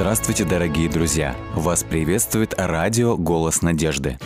Здравствуйте, 0.00 0.44
дорогие 0.44 0.88
друзья! 0.88 1.34
Вас 1.56 1.82
приветствует 1.82 2.54
радио 2.56 3.16
«Голос 3.16 3.62
надежды». 3.62 4.16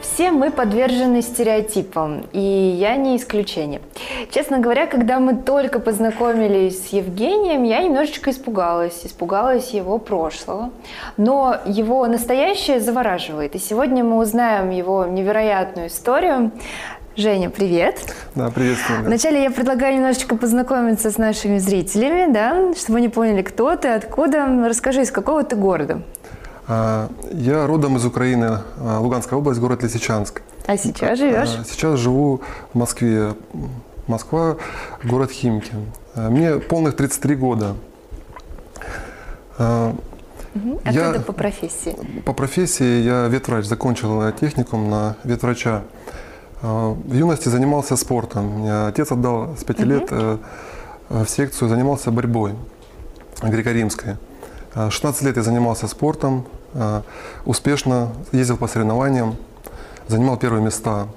Все 0.00 0.30
мы 0.30 0.50
подвержены 0.50 1.20
стереотипам, 1.20 2.24
и 2.32 2.40
я 2.40 2.96
не 2.96 3.18
исключение. 3.18 3.82
Честно 4.30 4.58
говоря, 4.58 4.86
когда 4.86 5.18
мы 5.18 5.34
только 5.34 5.78
познакомились 5.78 6.88
с 6.88 6.92
Евгением, 6.92 7.62
я 7.62 7.82
немножечко 7.82 8.30
испугалась. 8.30 9.00
Испугалась 9.04 9.70
его 9.70 9.98
прошлого. 9.98 10.70
Но 11.16 11.56
его 11.64 12.06
настоящее 12.06 12.80
завораживает. 12.80 13.54
И 13.54 13.58
сегодня 13.58 14.04
мы 14.04 14.18
узнаем 14.18 14.70
его 14.70 15.06
невероятную 15.06 15.88
историю. 15.88 16.52
Женя, 17.16 17.50
привет. 17.50 18.14
Да, 18.34 18.50
приветствую. 18.50 19.02
Вначале 19.02 19.42
я 19.42 19.50
предлагаю 19.50 19.96
немножечко 19.96 20.36
познакомиться 20.36 21.10
с 21.10 21.18
нашими 21.18 21.58
зрителями, 21.58 22.32
да, 22.32 22.72
чтобы 22.74 22.98
они 22.98 23.08
поняли, 23.08 23.42
кто 23.42 23.74
ты, 23.76 23.88
откуда. 23.88 24.46
Расскажи, 24.68 25.02
из 25.02 25.10
какого 25.10 25.42
ты 25.42 25.56
города? 25.56 26.02
А, 26.68 27.08
я 27.32 27.66
родом 27.66 27.96
из 27.96 28.06
Украины, 28.06 28.58
а, 28.78 29.00
Луганская 29.00 29.38
область, 29.38 29.58
город 29.58 29.82
Лисичанск. 29.82 30.42
А 30.66 30.76
сейчас 30.76 31.18
живешь? 31.18 31.48
А, 31.60 31.64
сейчас 31.64 31.98
живу 31.98 32.42
в 32.72 32.78
Москве. 32.78 33.34
Москва, 34.10 34.56
город 35.04 35.30
Химки. 35.30 35.72
Мне 36.14 36.58
полных 36.58 36.96
33 36.96 37.34
года. 37.36 37.76
А 39.58 39.94
я, 40.84 41.12
по 41.20 41.32
профессии? 41.32 41.96
По 42.24 42.32
профессии 42.32 43.02
я 43.02 43.28
ветврач, 43.28 43.64
закончил 43.66 44.32
техникум 44.32 44.90
на 44.90 45.16
ветврача. 45.24 45.84
В 46.60 47.14
юности 47.14 47.48
занимался 47.48 47.96
спортом. 47.96 48.62
Меня 48.62 48.88
отец 48.88 49.10
отдал 49.12 49.56
с 49.56 49.64
5 49.64 49.78
угу. 49.78 49.88
лет 49.88 50.08
э, 50.10 50.38
в 51.08 51.26
секцию, 51.26 51.70
занимался 51.70 52.10
борьбой 52.10 52.54
греко-римской. 53.40 54.16
16 54.74 55.22
лет 55.22 55.36
я 55.36 55.42
занимался 55.42 55.88
спортом, 55.88 56.44
Э, 56.72 57.02
успешно 57.44 58.12
ездил 58.32 58.56
по 58.56 58.68
соревнованиям, 58.68 59.36
занимал 60.08 60.36
первые 60.36 60.62
места. 60.62 61.08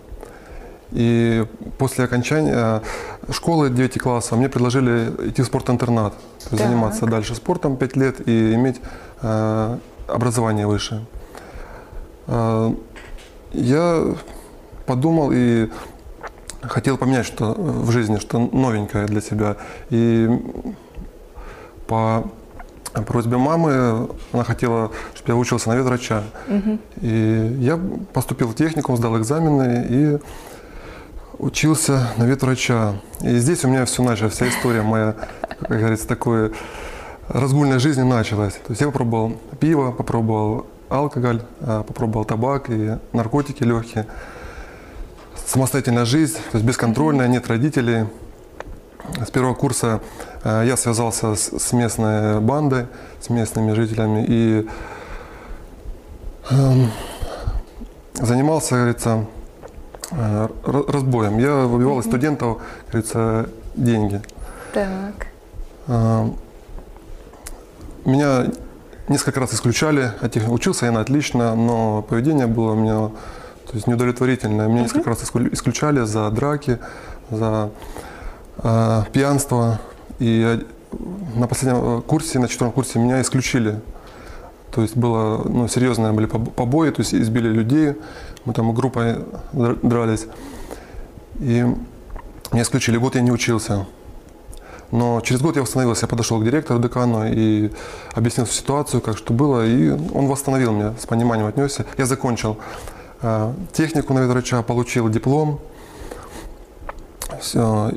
И 0.93 1.45
после 1.77 2.05
окончания 2.05 2.81
школы 3.29 3.69
9 3.69 3.99
класса 3.99 4.35
мне 4.35 4.47
предложили 4.47 5.11
идти 5.29 5.41
в 5.41 5.45
спортинтернат, 5.45 6.13
заниматься 6.51 7.05
дальше 7.07 7.35
спортом 7.35 7.77
5 7.77 7.95
лет 7.95 8.27
и 8.27 8.53
иметь 8.53 8.79
э, 9.21 9.77
образование 10.07 10.67
выше. 10.67 11.03
Э, 12.27 12.73
я 13.53 14.15
подумал 14.85 15.31
и 15.33 15.69
хотел 16.61 16.97
поменять 16.97 17.25
что 17.25 17.53
в 17.53 17.91
жизни, 17.91 18.17
что 18.17 18.39
новенькое 18.39 19.07
для 19.07 19.21
себя. 19.21 19.57
И 19.89 20.29
по 21.87 22.23
просьбе 23.07 23.37
мамы, 23.37 24.09
она 24.31 24.43
хотела, 24.43 24.91
чтобы 25.15 25.33
я 25.33 25.35
учился 25.35 25.69
на 25.69 25.75
ветврача. 25.75 26.23
Угу. 26.47 26.77
И 27.01 27.57
я 27.59 27.79
поступил 28.13 28.47
в 28.49 28.55
техникум, 28.55 28.97
сдал 28.97 29.17
экзамены 29.17 29.87
и 29.89 30.19
учился 31.37 32.09
на 32.17 32.23
ветврача. 32.23 32.95
И 33.21 33.37
здесь 33.37 33.63
у 33.65 33.67
меня 33.67 33.85
все 33.85 34.03
началось, 34.03 34.33
вся 34.33 34.49
история 34.49 34.81
моя, 34.81 35.15
как 35.59 35.79
говорится, 35.79 36.07
такой 36.07 36.53
разгульной 37.27 37.79
жизни 37.79 38.03
началась. 38.03 38.53
То 38.53 38.69
есть 38.69 38.81
я 38.81 38.87
попробовал 38.87 39.37
пиво, 39.59 39.91
попробовал 39.91 40.67
алкоголь, 40.89 41.41
а, 41.61 41.83
попробовал 41.83 42.25
табак 42.25 42.69
и 42.69 42.97
наркотики 43.13 43.63
легкие. 43.63 44.07
Самостоятельная 45.45 46.05
жизнь, 46.05 46.37
то 46.51 46.57
есть 46.57 46.65
бесконтрольная, 46.65 47.27
нет 47.27 47.47
родителей. 47.47 48.05
С 49.25 49.29
первого 49.31 49.53
курса 49.53 50.01
Э, 50.43 50.63
я 50.65 50.77
связался 50.77 51.35
с, 51.35 51.73
местной 51.73 52.39
бандой, 52.41 52.87
с 53.21 53.29
местными 53.29 53.73
жителями 53.73 54.25
и 54.27 54.67
эм, 56.49 56.91
занимался, 58.13 58.75
говорится, 58.75 59.25
разбоем. 60.65 61.37
Я 61.37 61.55
выбивал 61.65 61.99
из 61.99 62.05
студентов, 62.05 62.61
говорится, 62.87 63.49
деньги. 63.75 64.21
Так. 64.73 65.27
Э, 65.87 66.29
меня 68.05 68.47
несколько 69.07 69.39
раз 69.39 69.53
исключали, 69.53 70.11
учился 70.47 70.85
я 70.85 70.91
на 70.91 71.01
отлично, 71.01 71.55
но 71.55 72.01
поведение 72.01 72.47
было 72.47 72.71
у 72.71 72.75
меня 72.75 73.11
то 73.73 73.77
есть 73.77 73.87
неудовлетворительное. 73.87 74.67
Меня 74.67 74.81
несколько 74.83 75.09
раз 75.09 75.23
исключали 75.23 76.01
за 76.01 76.29
драки, 76.29 76.77
за 77.31 77.71
э, 78.57 79.03
пьянство. 79.11 79.79
И 80.19 80.63
на 81.33 81.47
последнем 81.47 81.97
э, 81.97 82.01
курсе, 82.01 82.37
на 82.37 82.47
четвертом 82.47 82.71
курсе 82.71 82.99
меня 82.99 83.19
исключили. 83.19 83.79
То 84.73 84.81
есть 84.81 84.97
было, 84.97 85.47
ну, 85.47 85.67
серьезные 85.67 86.13
были 86.13 86.25
побои, 86.25 86.89
то 86.89 87.01
есть 87.01 87.13
избили 87.13 87.47
людей, 87.47 87.95
мы 88.45 88.53
там 88.53 88.73
группой 88.73 89.17
дрались. 89.53 90.25
И 91.39 91.63
меня 92.51 92.63
исключили, 92.63 92.97
год 92.97 93.15
я 93.15 93.21
не 93.21 93.31
учился. 93.31 93.85
Но 94.89 95.21
через 95.21 95.41
год 95.41 95.55
я 95.55 95.61
восстановился, 95.61 96.05
я 96.05 96.07
подошел 96.07 96.39
к 96.39 96.43
директору, 96.43 96.79
декану 96.79 97.25
и 97.27 97.71
объяснил 98.13 98.45
ситуацию, 98.47 99.01
как 99.01 99.17
что 99.17 99.33
было, 99.33 99.65
и 99.65 99.89
он 99.89 100.27
восстановил 100.27 100.71
меня, 100.71 100.93
с 100.99 101.05
пониманием 101.05 101.47
отнесся. 101.47 101.85
Я 101.97 102.05
закончил 102.05 102.57
э, 103.21 103.53
технику 103.73 104.13
на 104.13 104.19
ветврача, 104.19 104.61
получил 104.61 105.09
диплом. 105.09 105.59
Все. 107.39 107.91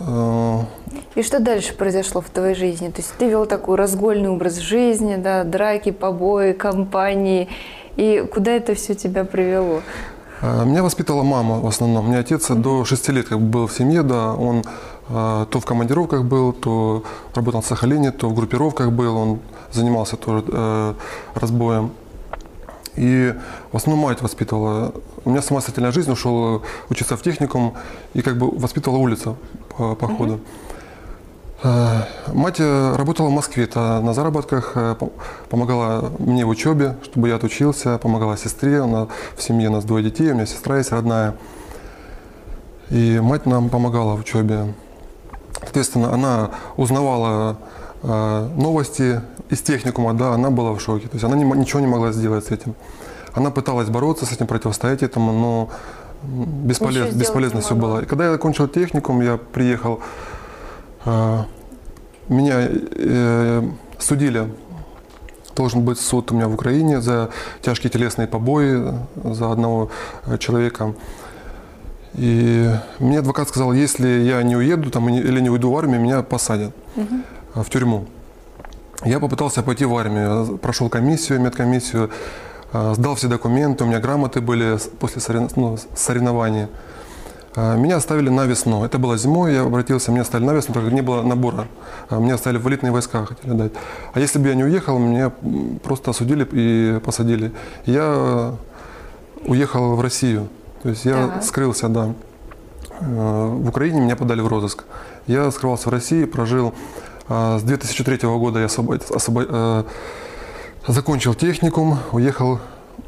И 0.00 1.22
что 1.22 1.40
дальше 1.40 1.74
произошло 1.74 2.20
в 2.20 2.30
твоей 2.30 2.54
жизни? 2.54 2.88
То 2.88 2.98
есть 2.98 3.12
ты 3.18 3.28
вел 3.28 3.46
такой 3.46 3.76
разгольный 3.76 4.28
образ 4.28 4.58
жизни, 4.58 5.16
да, 5.16 5.44
драки, 5.44 5.90
побои, 5.90 6.52
компании. 6.52 7.48
И 7.96 8.24
куда 8.32 8.52
это 8.52 8.74
все 8.74 8.94
тебя 8.94 9.24
привело? 9.24 9.80
Э, 10.40 10.64
меня 10.64 10.82
воспитала 10.82 11.22
мама 11.22 11.60
в 11.60 11.66
основном. 11.66 12.06
У 12.06 12.08
меня 12.08 12.20
отец 12.20 12.48
до 12.48 12.84
6 12.84 13.08
лет 13.08 13.28
как 13.28 13.40
бы 13.40 13.46
был 13.46 13.66
в 13.66 13.72
семье, 13.72 14.02
да, 14.02 14.34
он 14.34 14.62
э, 15.08 15.46
то 15.50 15.60
в 15.60 15.64
командировках 15.64 16.24
был, 16.24 16.52
то 16.52 17.02
работал 17.34 17.60
в 17.60 17.66
Сахалине, 17.66 18.12
то 18.12 18.28
в 18.28 18.34
группировках 18.34 18.92
был, 18.92 19.16
он 19.16 19.40
занимался 19.72 20.16
тоже 20.16 20.44
э, 20.46 20.94
разбоем. 21.34 21.90
И 22.94 23.34
в 23.72 23.76
основном 23.76 24.06
мать 24.06 24.22
воспитывала. 24.22 24.92
У 25.24 25.30
меня 25.30 25.42
самостоятельная 25.42 25.92
жизнь, 25.92 26.10
ушел 26.10 26.62
учиться 26.88 27.16
в 27.16 27.22
техникум 27.22 27.74
и 28.14 28.22
как 28.22 28.36
бы 28.38 28.50
воспитывала 28.50 28.98
улицу 28.98 29.36
по, 29.78 29.94
по 29.94 30.08
ходу. 30.08 30.34
Uh-huh. 30.34 32.04
Мать 32.32 32.60
э, 32.60 32.94
работала 32.96 33.26
в 33.26 33.32
Москве, 33.32 33.64
это 33.64 34.00
на 34.00 34.14
заработках, 34.14 34.72
э, 34.76 34.94
помогала 35.50 36.12
мне 36.20 36.44
в 36.44 36.48
учебе, 36.50 36.94
чтобы 37.02 37.28
я 37.28 37.34
отучился, 37.34 37.98
помогала 37.98 38.36
сестре, 38.36 38.80
она, 38.80 39.08
в 39.36 39.42
семье 39.42 39.68
у 39.68 39.72
нас 39.72 39.84
двое 39.84 40.04
детей, 40.04 40.30
у 40.30 40.34
меня 40.34 40.46
сестра 40.46 40.78
есть 40.78 40.92
родная. 40.92 41.34
И 42.90 43.18
мать 43.20 43.44
нам 43.44 43.70
помогала 43.70 44.14
в 44.14 44.20
учебе. 44.20 44.72
Соответственно, 45.60 46.14
она 46.14 46.50
узнавала 46.76 47.56
э, 48.04 48.48
новости 48.56 49.20
из 49.50 49.60
техникума, 49.60 50.14
да, 50.14 50.34
она 50.34 50.50
была 50.50 50.72
в 50.74 50.80
шоке. 50.80 51.08
То 51.08 51.14
есть 51.14 51.24
она 51.24 51.36
не, 51.36 51.42
ничего 51.44 51.80
не 51.80 51.88
могла 51.88 52.12
сделать 52.12 52.46
с 52.46 52.50
этим. 52.52 52.76
Она 53.34 53.50
пыталась 53.50 53.88
бороться 53.88 54.26
с 54.26 54.32
этим, 54.32 54.46
противостоять 54.46 55.02
этому, 55.02 55.32
но 55.32 55.70
бесполез, 56.22 57.14
бесполезно 57.14 57.60
все 57.60 57.74
было. 57.74 58.02
И 58.02 58.06
когда 58.06 58.26
я 58.26 58.32
закончил 58.32 58.68
техникум, 58.68 59.20
я 59.20 59.36
приехал, 59.36 60.00
э, 61.04 61.42
меня 62.28 62.68
э, 62.68 63.62
судили, 63.98 64.48
должен 65.56 65.82
быть 65.82 65.98
суд 65.98 66.30
у 66.30 66.34
меня 66.34 66.48
в 66.48 66.54
Украине 66.54 67.00
за 67.00 67.30
тяжкие 67.62 67.90
телесные 67.90 68.28
побои 68.28 68.94
за 69.16 69.50
одного 69.50 69.90
э, 70.26 70.38
человека. 70.38 70.94
И 72.14 72.68
мне 72.98 73.18
адвокат 73.18 73.48
сказал, 73.48 73.72
если 73.72 74.08
я 74.08 74.42
не 74.42 74.56
уеду 74.56 74.90
там, 74.90 75.08
или 75.08 75.40
не 75.40 75.50
уйду 75.50 75.70
в 75.70 75.76
армию, 75.76 76.00
меня 76.00 76.22
посадят 76.22 76.74
угу. 76.96 77.62
в 77.62 77.70
тюрьму. 77.70 78.06
Я 79.04 79.20
попытался 79.20 79.62
пойти 79.62 79.84
в 79.84 79.96
армию, 79.96 80.58
прошел 80.58 80.88
комиссию, 80.88 81.40
медкомиссию, 81.40 82.10
сдал 82.72 83.14
все 83.14 83.28
документы, 83.28 83.84
у 83.84 83.86
меня 83.86 84.00
грамоты 84.00 84.40
были 84.40 84.78
после 84.98 85.22
ну, 85.56 85.78
соревнований. 85.94 86.68
А, 87.58 87.76
меня 87.76 87.96
оставили 87.96 88.28
на 88.28 88.44
весну. 88.44 88.84
Это 88.84 88.98
было 88.98 89.18
зимой, 89.18 89.54
я 89.54 89.62
обратился, 89.62 90.12
меня 90.12 90.22
оставили 90.22 90.46
на 90.46 90.52
весну, 90.52 90.74
так 90.74 90.84
как 90.84 90.92
не 90.92 91.00
было 91.00 91.22
набора. 91.22 91.66
А, 92.08 92.18
меня 92.20 92.34
оставили 92.34 92.58
в 92.58 92.68
элитные 92.68 92.92
войска, 92.92 93.26
хотели 93.26 93.52
дать. 93.52 93.72
А 94.12 94.20
если 94.20 94.38
бы 94.38 94.46
я 94.46 94.54
не 94.54 94.62
уехал, 94.62 94.96
меня 94.98 95.32
просто 95.82 96.12
осудили 96.12 96.46
и 96.52 97.00
посадили. 97.00 97.52
Я 97.84 98.54
уехал 99.44 99.96
в 99.96 100.00
Россию. 100.00 100.48
То 100.84 100.90
есть 100.90 101.04
я 101.04 101.24
ага. 101.24 101.42
скрылся, 101.42 101.88
да. 101.88 102.14
В 103.00 103.68
Украине 103.68 104.00
меня 104.02 104.14
подали 104.14 104.40
в 104.40 104.46
розыск. 104.46 104.84
Я 105.26 105.50
скрывался 105.50 105.88
в 105.88 105.92
России, 105.92 106.24
прожил 106.26 106.74
с 107.28 107.62
2003 107.62 108.28
года 108.28 108.60
я 108.60 108.66
освобод... 108.66 109.10
освобод... 109.10 109.86
Закончил 110.88 111.34
техникум, 111.34 111.98
уехал 112.12 112.60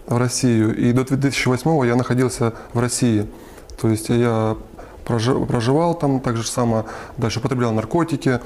в 0.07 0.19
Россию. 0.19 0.77
И 0.77 0.93
до 0.93 1.03
2008 1.03 1.87
я 1.87 1.97
находился 1.97 2.53
в 2.75 2.79
России. 2.79 3.27
То 3.81 3.89
есть 3.89 4.11
я 4.11 4.59
прожи- 5.07 5.47
проживал 5.47 5.95
там, 5.95 6.21
так 6.21 6.37
же 6.37 6.47
само 6.47 6.85
дальше 7.17 7.39
употреблял 7.39 7.73
наркотики, 7.73 8.41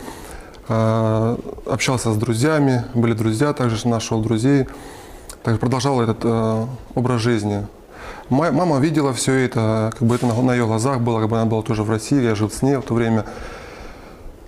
э, 0.69 1.37
общался 1.67 2.13
с 2.13 2.17
друзьями, 2.17 2.85
были 2.95 3.13
друзья, 3.13 3.53
также 3.53 3.89
нашел 3.89 4.23
друзей. 4.23 4.69
Также 5.43 5.59
продолжал 5.59 6.01
этот 6.01 6.19
э, 6.23 6.67
образ 6.95 7.21
жизни. 7.21 7.67
Мама 8.29 8.79
видела 8.79 9.13
все 9.13 9.33
это, 9.33 9.93
как 9.99 10.07
бы 10.07 10.15
это 10.15 10.27
на 10.27 10.53
ее 10.53 10.65
глазах 10.65 11.01
было, 11.01 11.19
как 11.19 11.29
бы 11.29 11.37
она 11.37 11.47
была 11.47 11.63
тоже 11.63 11.83
в 11.83 11.91
России, 11.91 12.23
я 12.23 12.37
жил 12.37 12.51
с 12.53 12.63
ней 12.63 12.77
в 12.77 12.83
то 12.83 12.95
время. 12.95 13.25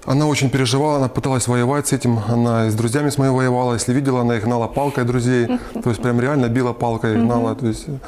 Она 0.07 0.27
очень 0.29 0.51
переживала, 0.51 0.99
она 0.99 1.09
пыталась 1.09 1.49
воевать 1.49 1.89
с 1.89 1.93
этим, 1.93 2.21
она 2.29 2.69
и 2.69 2.71
с 2.71 2.75
друзьями 2.75 3.11
с 3.11 3.19
моими 3.19 3.35
воевала, 3.35 3.73
если 3.73 3.93
видела, 3.93 4.21
она 4.21 4.37
их 4.37 4.45
гнала 4.45 4.69
палкой 4.69 5.05
друзей, 5.05 5.47
то 5.83 5.91
есть 5.91 6.01
прям 6.01 6.21
реально 6.21 6.49
била 6.49 6.73
палкой, 6.73 7.17
гнала, 7.17 7.57
то 7.57 7.67
есть, 7.67 7.87
то 7.87 8.01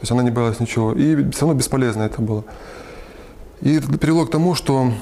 есть 0.00 0.10
она 0.10 0.24
не 0.24 0.32
боялась 0.32 0.58
ничего. 0.58 0.92
И 0.92 1.30
все 1.30 1.42
равно 1.42 1.54
бесполезно 1.54 2.02
это 2.02 2.20
было. 2.20 2.44
И 3.60 3.76
это 3.76 3.86
привело 3.98 4.26
к 4.26 4.30
тому, 4.32 4.56
что 4.56 4.92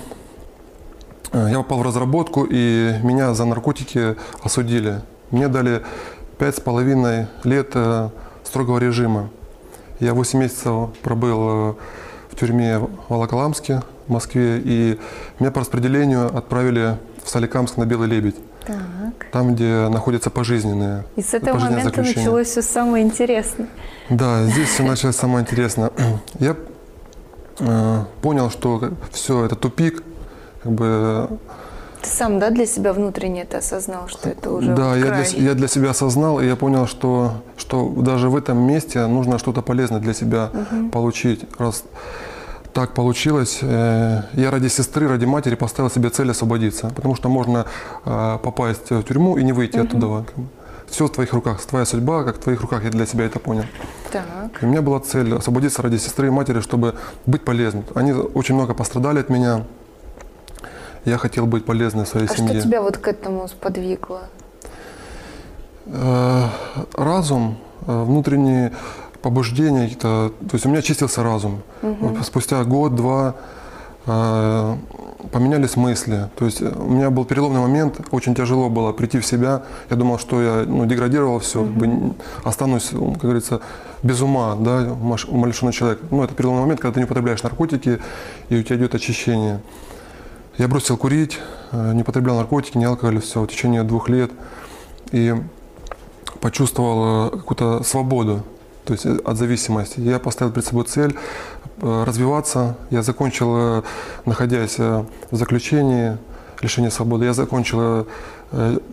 э, 1.33 1.49
я 1.51 1.57
попал 1.57 1.79
в 1.79 1.83
разработку, 1.83 2.47
и 2.49 2.97
меня 3.03 3.33
за 3.33 3.47
наркотики 3.47 4.17
осудили. 4.43 5.01
Мне 5.31 5.49
дали 5.49 5.83
пять 6.37 6.57
с 6.57 6.61
половиной 6.61 7.29
лет 7.45 7.71
э, 7.75 8.11
строгого 8.45 8.79
режима. 8.79 9.31
Я 10.01 10.13
8 10.13 10.39
месяцев 10.39 10.91
пробыл 11.03 11.71
э, 11.71 11.75
в 12.31 12.37
тюрьме 12.39 12.79
в 12.79 12.91
Волоколамске, 13.09 13.83
Москве, 14.13 14.61
и 14.65 14.99
меня 15.39 15.51
по 15.51 15.61
распределению 15.61 16.37
отправили 16.37 16.97
в 17.25 17.29
Соликамск 17.29 17.77
на 17.77 17.87
Белый 17.87 18.09
Лебедь, 18.09 18.37
Так. 18.67 18.77
там, 19.33 19.55
где 19.55 19.89
находятся 19.89 20.31
пожизненные. 20.31 21.05
И 21.17 21.23
с 21.23 21.35
этого 21.35 21.59
момента 21.59 21.85
заключение. 21.85 22.17
началось 22.19 22.49
все 22.49 22.63
самое 22.63 23.05
интересное. 23.05 23.69
Да, 24.11 24.45
здесь 24.47 24.69
все 24.69 24.83
началось 24.83 25.17
самое 25.17 25.43
интересное. 25.43 25.91
Я 26.39 26.57
э, 27.61 28.05
понял, 28.21 28.51
что 28.51 28.91
все, 29.13 29.45
это 29.45 29.57
тупик, 29.57 30.03
как 30.63 30.73
бы 30.73 31.29
Ты 32.03 32.09
сам, 32.09 32.39
да, 32.39 32.51
для 32.51 32.67
себя 32.67 32.93
внутренне 32.93 33.43
это 33.43 33.59
осознал, 33.59 34.09
что 34.09 34.29
это 34.29 34.51
уже 34.51 34.75
Да, 34.75 34.97
я 34.97 35.07
для, 35.07 35.23
я 35.23 35.55
для 35.55 35.69
себя 35.69 35.91
осознал, 35.91 36.41
и 36.41 36.47
я 36.47 36.57
понял, 36.57 36.87
что, 36.87 37.43
что 37.57 37.89
даже 37.89 38.29
в 38.29 38.37
этом 38.37 38.59
месте 38.59 39.07
нужно 39.07 39.39
что-то 39.39 39.63
полезное 39.63 40.01
для 40.01 40.15
себя 40.15 40.51
получить. 40.93 41.45
Раз 41.59 41.85
так 42.73 42.95
получилось, 42.95 43.59
э, 43.63 44.23
я 44.33 44.51
ради 44.51 44.69
сестры, 44.69 45.09
ради 45.09 45.25
матери 45.25 45.55
поставил 45.55 45.91
себе 45.91 46.09
цель 46.11 46.31
освободиться, 46.31 46.91
потому 46.95 47.15
что 47.15 47.29
можно 47.29 47.67
э, 48.05 48.39
попасть 48.43 48.91
в 48.91 49.03
тюрьму 49.03 49.37
и 49.37 49.45
не 49.45 49.53
выйти 49.53 49.79
оттуда. 49.79 50.25
Все 50.89 51.07
в 51.07 51.11
твоих 51.11 51.33
руках, 51.33 51.61
твоя 51.65 51.87
судьба, 51.87 52.23
как 52.25 52.37
в 52.37 52.39
твоих 52.41 52.61
руках, 52.61 52.85
я 52.85 52.91
для 52.91 53.07
себя 53.07 53.25
это 53.25 53.39
понял. 53.39 53.65
Так. 54.11 54.25
И 54.61 54.67
у 54.67 54.69
меня 54.69 54.83
была 54.83 55.01
цель 55.01 55.35
освободиться 55.35 55.81
ради 55.83 55.97
сестры 55.97 56.27
и 56.27 56.31
матери, 56.31 56.61
чтобы 56.61 56.95
быть 57.25 57.45
полезным. 57.45 57.85
Они 57.95 58.13
очень 58.13 58.55
много 58.55 58.75
пострадали 58.75 59.21
от 59.21 59.31
меня. 59.31 59.65
Я 61.05 61.19
хотел 61.19 61.47
быть 61.47 61.65
полезным 61.65 62.05
своей 62.07 62.29
А 62.29 62.37
семье. 62.37 62.61
что 62.61 62.69
тебя 62.69 62.83
вот 62.83 62.99
к 62.99 63.09
этому 63.09 63.49
сподвигло? 63.49 64.25
Э, 65.87 66.45
разум, 66.95 67.57
внутренние 67.87 68.73
побуждения, 69.23 69.83
какие-то, 69.83 70.33
то 70.41 70.55
есть 70.55 70.67
у 70.67 70.69
меня 70.69 70.83
чистился 70.83 71.23
разум. 71.23 71.63
Вот 71.81 72.25
Спустя 72.25 72.63
год-два 72.65 73.35
э, 74.07 74.77
поменялись 75.31 75.77
мысли. 75.77 76.29
То 76.37 76.45
есть 76.45 76.61
у 76.63 76.85
меня 76.85 77.11
был 77.11 77.25
переломный 77.25 77.61
момент, 77.61 78.01
очень 78.11 78.35
тяжело 78.35 78.69
было 78.69 78.93
прийти 78.93 79.19
в 79.21 79.27
себя. 79.27 79.63
Я 79.91 79.97
думал, 79.97 80.19
что 80.19 80.43
я 80.43 80.65
ну, 80.67 80.87
деградировал 80.87 81.39
все, 81.39 81.63
н- 81.63 82.15
останусь, 82.45 82.91
ну, 82.93 83.13
как 83.13 83.23
говорится, 83.23 83.61
без 84.03 84.21
ума, 84.21 84.57
да, 84.59 84.93
умалишенный 85.29 85.73
человек. 85.73 86.01
Ну, 86.11 86.23
это 86.25 86.35
переломный 86.35 86.63
момент, 86.63 86.81
когда 86.81 86.95
ты 86.95 87.01
не 87.01 87.05
употребляешь 87.05 87.43
наркотики, 87.43 88.01
и 88.49 88.57
у 88.57 88.63
тебя 88.63 88.77
идет 88.77 88.95
очищение. 88.95 89.61
Я 90.59 90.69
бросил 90.69 90.97
курить, 90.97 91.39
э, 91.71 91.93
не 91.95 92.03
потреблял 92.03 92.37
наркотики, 92.37 92.77
не 92.77 92.85
алкоголь, 92.85 93.21
все, 93.21 93.41
в 93.43 93.47
течение 93.47 93.85
двух 93.85 94.09
лет. 94.09 94.31
И 95.13 95.35
почувствовал 96.41 97.29
э, 97.29 97.31
какую-то 97.39 97.83
свободу, 97.85 98.43
то 98.85 98.93
есть 98.93 99.07
э, 99.07 99.17
от 99.25 99.37
зависимости. 99.37 100.01
Я 100.01 100.19
поставил 100.19 100.53
перед 100.53 100.67
собой 100.67 100.85
цель 100.85 101.17
э, 101.81 102.05
развиваться. 102.05 102.77
Я 102.91 103.03
закончил, 103.03 103.55
э, 103.57 103.83
находясь 104.25 104.79
в 104.79 105.07
заключении, 105.31 106.19
лишения 106.61 106.91
свободы, 106.91 107.25
я 107.25 107.33
закончил 107.33 108.07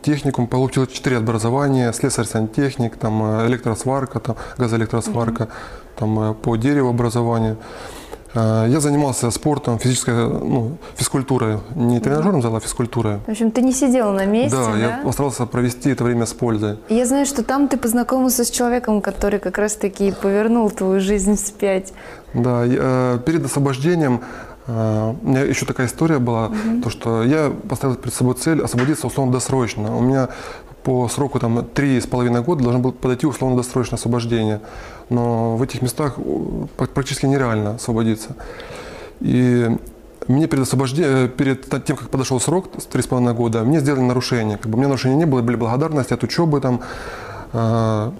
техникум, 0.01 0.47
получил 0.47 0.87
четыре 0.87 1.17
образования, 1.17 1.91
слесарь-сантехник, 1.91 2.95
там 2.95 3.45
электросварка, 3.45 4.19
там, 4.19 4.37
газоэлектросварка, 4.57 5.49
там 5.99 6.19
э, 6.19 6.33
по 6.33 6.55
дереву 6.55 6.89
образование. 6.89 7.57
Э, 8.35 8.67
Я 8.69 8.79
занимался 8.79 9.31
спортом, 9.31 9.79
физической, 9.79 10.13
ну, 10.13 10.77
физкультурой, 10.95 11.57
не 11.75 11.99
тренажерным 11.99 12.41
зал, 12.41 12.55
а 12.55 12.59
физкультурой. 12.59 13.19
В 13.25 13.29
общем, 13.31 13.51
ты 13.51 13.61
не 13.61 13.71
сидел 13.73 14.11
на 14.11 14.25
месте, 14.25 14.55
Да, 14.57 14.71
да? 14.71 14.77
я 14.77 14.99
постарался 15.03 15.45
провести 15.45 15.89
это 15.89 16.03
время 16.03 16.25
с 16.25 16.33
пользой. 16.33 16.77
Я 16.89 17.05
знаю, 17.05 17.25
что 17.25 17.43
там 17.43 17.67
ты 17.67 17.77
познакомился 17.77 18.43
с 18.43 18.49
человеком, 18.51 19.01
который 19.01 19.39
как 19.39 19.57
раз-таки 19.57 20.11
повернул 20.11 20.69
твою 20.69 20.99
жизнь 20.99 21.35
вспять. 21.35 21.93
Да, 22.33 22.63
я, 22.65 22.77
э, 22.81 23.19
перед 23.25 23.43
освобождением 23.45 24.21
э, 24.67 25.13
у 25.23 25.27
меня 25.27 25.41
еще 25.41 25.65
такая 25.65 25.87
история 25.87 26.19
была, 26.19 26.51
то 26.83 26.89
что 26.91 27.23
я 27.23 27.51
поставил 27.67 27.95
перед 27.95 28.13
собой 28.13 28.35
цель 28.35 28.61
освободиться 28.61 29.07
условно-досрочно. 29.07 29.97
У 29.97 30.01
меня 30.01 30.29
по 30.89 31.07
сроку 31.07 31.37
там 31.37 31.63
три 31.65 32.01
с 32.01 32.07
половиной 32.07 32.41
года 32.41 32.63
должно 32.63 32.81
было 32.81 32.91
подойти 32.91 33.27
условно-досрочное 33.27 33.99
освобождение. 33.99 34.59
Но 35.09 35.55
в 35.55 35.61
этих 35.61 35.83
местах 35.83 36.15
э, 36.17 36.65
пр- 36.77 36.87
практически 36.87 37.27
нереально 37.27 37.75
освободиться. 37.75 38.35
И 39.19 39.69
мне 40.27 40.47
перед 40.47 40.63
освобождением, 40.63 41.29
перед 41.29 41.69
тем, 41.85 41.95
как 41.95 42.09
подошел 42.09 42.39
срок, 42.39 42.69
с 42.79 42.85
три 42.85 43.03
с 43.03 43.05
половиной 43.05 43.35
года, 43.35 43.63
мне 43.63 43.81
сделали 43.81 44.01
нарушение. 44.01 44.57
Как 44.57 44.71
бы 44.71 44.77
у 44.77 44.79
меня 44.79 44.87
нарушений 44.87 45.15
не 45.15 45.25
было, 45.25 45.43
были 45.43 45.57
благодарности 45.57 46.13
от 46.13 46.23
учебы 46.23 46.59
там, 46.59 46.81
э, 47.53 48.11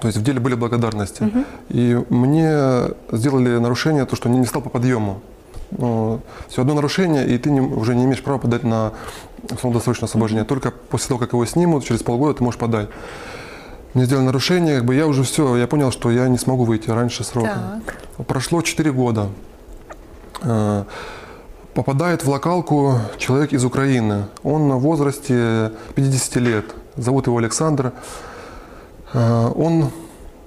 то 0.00 0.06
есть 0.06 0.16
в 0.16 0.22
деле 0.22 0.38
были 0.38 0.54
благодарности. 0.54 1.24
И 1.70 2.00
мне 2.08 2.94
сделали 3.10 3.58
нарушение, 3.58 4.04
то, 4.04 4.14
что 4.14 4.28
не 4.28 4.46
стал 4.46 4.62
по 4.62 4.70
подъему. 4.70 5.22
Все 5.72 6.62
одно 6.62 6.74
нарушение, 6.74 7.26
и 7.26 7.38
ты 7.38 7.50
не- 7.50 7.60
уже 7.60 7.94
не 7.94 8.04
имеешь 8.04 8.22
права 8.22 8.38
подать 8.38 8.64
на 8.64 8.92
условно-досрочное 9.50 10.06
освобождение. 10.08 10.44
Только 10.44 10.70
после 10.70 11.08
того, 11.08 11.20
как 11.20 11.32
его 11.32 11.44
снимут, 11.46 11.84
через 11.84 12.02
полгода 12.02 12.38
ты 12.38 12.44
можешь 12.44 12.58
подать. 12.58 12.88
Мне 13.94 14.04
сделали 14.04 14.26
нарушение, 14.26 14.76
как 14.76 14.84
бы 14.84 14.94
я 14.94 15.06
уже 15.06 15.22
все, 15.24 15.56
я 15.56 15.66
понял, 15.66 15.90
что 15.90 16.10
я 16.10 16.28
не 16.28 16.38
смогу 16.38 16.64
выйти 16.64 16.90
раньше 16.90 17.24
срока. 17.24 17.82
Так. 18.16 18.26
Прошло 18.26 18.62
4 18.62 18.92
года. 18.92 19.28
Э, 20.42 20.84
Попадает 21.74 22.24
в 22.24 22.28
локалку 22.28 22.98
человек 23.16 23.52
из 23.52 23.64
Украины. 23.64 24.24
Он 24.42 24.72
в 24.72 24.80
возрасте 24.80 25.70
50 25.94 26.36
лет. 26.40 26.64
Зовут 26.96 27.28
его 27.28 27.38
Александр. 27.38 27.92
Э, 29.12 29.50
Он 29.54 29.90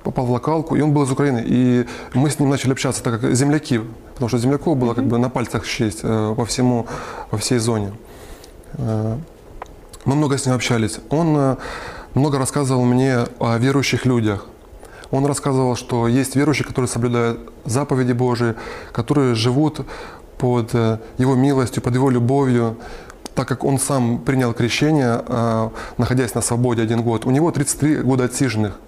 попал 0.03 0.25
в 0.25 0.31
локалку, 0.31 0.75
и 0.75 0.81
он 0.81 0.91
был 0.91 1.03
из 1.03 1.11
Украины. 1.11 1.43
И 1.45 1.85
мы 2.13 2.29
с 2.29 2.39
ним 2.39 2.49
начали 2.49 2.71
общаться, 2.71 3.03
так 3.03 3.21
как 3.21 3.33
земляки, 3.33 3.81
потому 4.13 4.29
что 4.29 4.37
земляков 4.37 4.77
было 4.77 4.93
как 4.93 5.05
бы 5.05 5.17
на 5.17 5.29
пальцах 5.29 5.65
счесть 5.65 5.99
э, 6.03 6.33
по 6.35 6.45
всему, 6.45 6.85
во 7.31 7.37
всей 7.37 7.59
зоне. 7.59 7.93
Э, 8.77 9.17
Мы 10.05 10.15
много 10.15 10.37
с 10.37 10.45
ним 10.45 10.55
общались. 10.55 10.99
Он 11.09 11.35
э, 11.37 11.55
много 12.13 12.37
рассказывал 12.37 12.83
мне 12.83 13.25
о 13.39 13.57
верующих 13.57 14.05
людях. 14.05 14.45
Он 15.11 15.25
рассказывал, 15.25 15.75
что 15.75 16.07
есть 16.07 16.35
верующие, 16.35 16.67
которые 16.67 16.89
соблюдают 16.89 17.39
заповеди 17.65 18.13
Божии, 18.13 18.55
которые 18.91 19.35
живут 19.35 19.81
под 20.37 20.73
э, 20.73 20.97
Его 21.17 21.35
милостью, 21.35 21.81
под 21.81 21.95
Его 21.95 22.09
любовью, 22.09 22.77
так 23.35 23.47
как 23.47 23.63
он 23.63 23.79
сам 23.79 24.19
принял 24.19 24.53
крещение, 24.53 25.23
находясь 25.97 26.35
на 26.35 26.41
свободе 26.41 26.83
один 26.83 27.01
год. 27.01 27.25
У 27.25 27.31
него 27.31 27.49
33 27.49 28.03
года 28.03 28.25
отсиженных. 28.25 28.79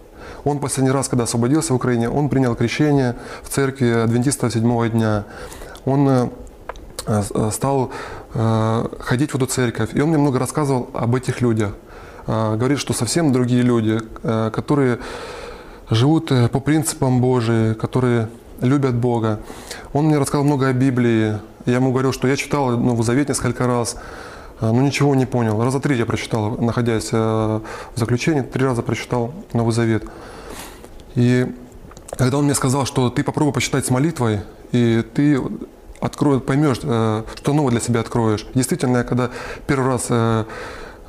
Он 0.44 0.60
последний 0.60 0.92
раз, 0.92 1.08
когда 1.08 1.24
освободился 1.24 1.74
в 1.74 1.76
Украине, 1.76 2.10
он 2.10 2.30
принял 2.30 2.56
крещение 2.56 3.16
в 3.44 3.50
церкви 3.50 3.90
Адвентиста 3.90 4.50
седьмого 4.50 4.88
дня. 4.90 5.26
Он 5.86 6.10
э, 6.10 6.28
э, 7.08 7.50
стал 7.52 7.92
э, 8.34 8.88
ходить 9.00 9.32
в 9.32 9.36
эту 9.36 9.46
церковь. 9.46 9.90
И 9.94 10.02
он 10.02 10.10
мне 10.10 10.18
много 10.18 10.40
рассказывал 10.40 10.90
об 10.94 11.16
этих 11.16 11.42
людях. 11.42 11.72
Говорит, 12.28 12.80
что 12.80 12.94
совсем 12.94 13.32
другие 13.32 13.62
люди, 13.62 14.00
которые 14.24 14.98
живут 15.92 16.32
по 16.52 16.60
принципам 16.60 17.22
Божии, 17.22 17.76
которые 17.76 18.30
любят 18.62 18.96
Бога. 18.96 19.40
Он 19.94 20.06
мне 20.06 20.18
рассказал 20.18 20.44
много 20.44 20.68
о 20.68 20.74
Библии. 20.74 21.40
Я 21.68 21.76
ему 21.76 21.92
говорил, 21.92 22.14
что 22.14 22.28
я 22.28 22.36
читал 22.36 22.72
Новый 22.80 23.04
Завет 23.04 23.30
несколько 23.30 23.68
раз, 23.68 23.98
но 24.62 24.82
ничего 24.82 25.16
не 25.16 25.26
понял. 25.26 25.62
Раза 25.64 25.80
три 25.80 25.98
я 25.98 26.06
прочитал, 26.06 26.58
находясь 26.58 27.10
э, 27.12 27.16
в 27.18 28.00
заключении, 28.00 28.42
три 28.42 28.64
раза 28.64 28.82
прочитал 28.82 29.34
Новый 29.54 29.74
Завет. 29.74 30.04
И 31.16 31.48
когда 32.18 32.38
он 32.38 32.46
мне 32.46 32.56
сказал, 32.56 32.86
что 32.86 33.10
ты 33.10 33.24
попробуй 33.24 33.54
почитать 33.54 33.86
с 33.86 33.90
молитвой, 33.90 34.42
и 34.72 35.04
ты 35.14 35.42
откроешь, 36.00 36.44
поймешь, 36.44 36.80
э, 36.84 37.24
что 37.36 37.54
новое 37.54 37.72
для 37.72 37.82
себя 37.82 38.00
откроешь. 38.02 38.46
Действительно, 38.54 38.98
я 38.98 39.04
когда 39.04 39.30
первый 39.68 39.88
раз 39.88 40.06
э, 40.10 40.46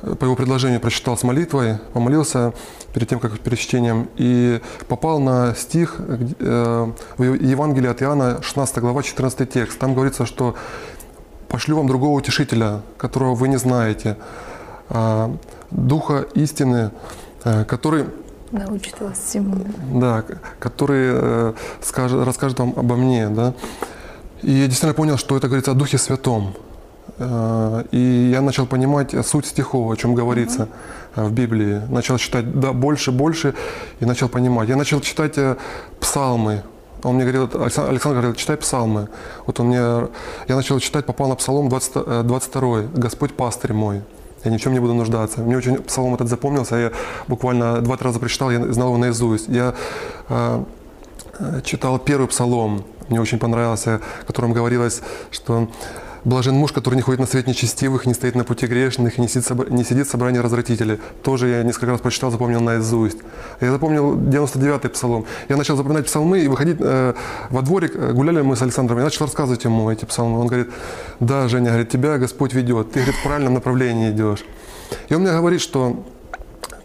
по 0.01 0.25
его 0.25 0.35
предложению 0.35 0.79
прочитал 0.79 1.17
с 1.17 1.23
молитвой, 1.23 1.77
помолился 1.93 2.53
перед 2.93 3.09
тем, 3.09 3.19
как 3.19 3.39
перед 3.39 3.59
чтением, 3.59 4.09
и 4.15 4.61
попал 4.87 5.19
на 5.19 5.55
стих 5.55 5.95
э, 5.99 6.91
в 7.17 7.23
Евангелии 7.23 7.89
от 7.89 8.01
Иоанна, 8.01 8.41
16 8.41 8.77
глава, 8.79 9.03
14 9.03 9.49
текст. 9.49 9.79
Там 9.79 9.93
говорится, 9.93 10.25
что 10.25 10.55
«пошлю 11.47 11.77
вам 11.77 11.87
другого 11.87 12.17
утешителя, 12.17 12.81
которого 12.97 13.35
вы 13.35 13.47
не 13.47 13.57
знаете, 13.57 14.17
а, 14.89 15.35
Духа 15.71 16.25
истины, 16.33 16.91
э, 17.43 17.65
который 17.65 18.05
научит 18.51 18.99
вас 19.01 19.19
всему. 19.19 19.65
Да, 19.93 20.23
который 20.59 21.09
э, 21.11 21.53
скажет, 21.81 22.25
расскажет 22.25 22.59
вам 22.59 22.73
обо 22.77 22.95
мне, 22.95 23.27
да. 23.27 23.53
И 24.41 24.51
я 24.51 24.65
действительно 24.65 24.93
понял, 24.93 25.17
что 25.17 25.35
это 25.35 25.47
говорится 25.47 25.71
о 25.71 25.73
Духе 25.73 25.97
Святом. 25.97 26.53
Э, 27.17 27.83
и 27.91 28.29
я 28.31 28.41
начал 28.41 28.65
понимать 28.65 29.13
суть 29.25 29.45
стихов, 29.45 29.91
о 29.91 29.95
чем 29.97 30.15
говорится 30.15 30.69
uh-huh. 31.15 31.25
в 31.25 31.33
Библии. 31.33 31.81
Начал 31.89 32.17
читать 32.17 32.57
да, 32.57 32.71
больше, 32.71 33.11
больше 33.11 33.53
и 33.99 34.05
начал 34.05 34.29
понимать. 34.29 34.69
Я 34.69 34.77
начал 34.77 35.01
читать 35.01 35.35
псалмы. 35.99 36.63
Он 37.03 37.15
мне 37.15 37.23
говорил, 37.23 37.49
Александр 37.53 38.19
говорил, 38.19 38.33
читай 38.33 38.57
псалмы. 38.57 39.09
Вот 39.45 39.59
он 39.59 39.67
мне, 39.67 39.77
я 39.77 40.55
начал 40.55 40.79
читать, 40.79 41.05
попал 41.05 41.29
на 41.29 41.35
псалом 41.35 41.69
20, 41.69 42.25
22. 42.25 42.81
«Господь 42.93 43.33
пастырь 43.35 43.73
мой» 43.73 44.01
я 44.43 44.51
ни 44.51 44.57
в 44.57 44.61
чем 44.61 44.73
не 44.73 44.79
буду 44.79 44.93
нуждаться. 44.93 45.41
Мне 45.41 45.57
очень 45.57 45.77
псалом 45.77 46.13
этот 46.13 46.27
запомнился, 46.27 46.75
я 46.75 46.91
буквально 47.27 47.81
два-три 47.81 48.05
раза 48.05 48.19
прочитал, 48.19 48.51
я 48.51 48.71
знал 48.71 48.89
его 48.89 48.97
наизусть. 48.97 49.47
Я 49.47 49.73
э, 50.29 50.63
читал 51.63 51.99
первый 51.99 52.27
псалом, 52.27 52.85
мне 53.09 53.19
очень 53.19 53.39
понравился, 53.39 54.01
в 54.23 54.25
котором 54.25 54.53
говорилось, 54.53 55.01
что 55.31 55.67
Блажен 56.23 56.55
муж, 56.55 56.71
который 56.71 56.95
не 56.95 57.01
ходит 57.01 57.19
на 57.19 57.25
свет 57.27 57.47
нечестивых, 57.47 58.05
не 58.05 58.13
стоит 58.13 58.35
на 58.35 58.43
пути 58.43 58.67
грешных, 58.67 59.17
не 59.17 59.27
сидит, 59.27 59.69
не 59.69 59.83
сидит 59.83 60.07
в 60.07 60.09
собрании 60.09 60.39
развратителей. 60.39 60.99
Тоже 61.23 61.47
я 61.47 61.63
несколько 61.63 61.87
раз 61.87 62.01
прочитал, 62.01 62.31
запомнил 62.31 62.59
наизусть. 62.59 63.19
Я 63.61 63.71
запомнил 63.71 64.15
99-й 64.15 64.89
псалом. 64.89 65.25
Я 65.49 65.57
начал 65.57 65.75
запоминать 65.75 66.05
псалмы 66.05 66.39
и 66.39 66.47
выходить 66.47 66.77
э, 66.79 67.13
во 67.49 67.61
дворик. 67.61 67.95
Гуляли 68.13 68.41
мы 68.41 68.55
с 68.55 68.61
Александром. 68.61 68.97
Я 68.97 69.05
начал 69.05 69.25
рассказывать 69.25 69.63
ему 69.63 69.89
эти 69.89 70.05
псалмы. 70.05 70.39
Он 70.39 70.47
говорит, 70.47 70.69
да, 71.19 71.47
Женя, 71.47 71.69
говорит, 71.69 71.89
тебя 71.89 72.17
Господь 72.17 72.53
ведет. 72.53 72.91
Ты, 72.91 72.99
говорит, 72.99 73.15
в 73.15 73.23
правильном 73.23 73.53
направлении 73.53 74.11
идешь. 74.11 74.43
И 75.09 75.13
он 75.13 75.21
мне 75.21 75.31
говорит, 75.31 75.61
что 75.61 76.03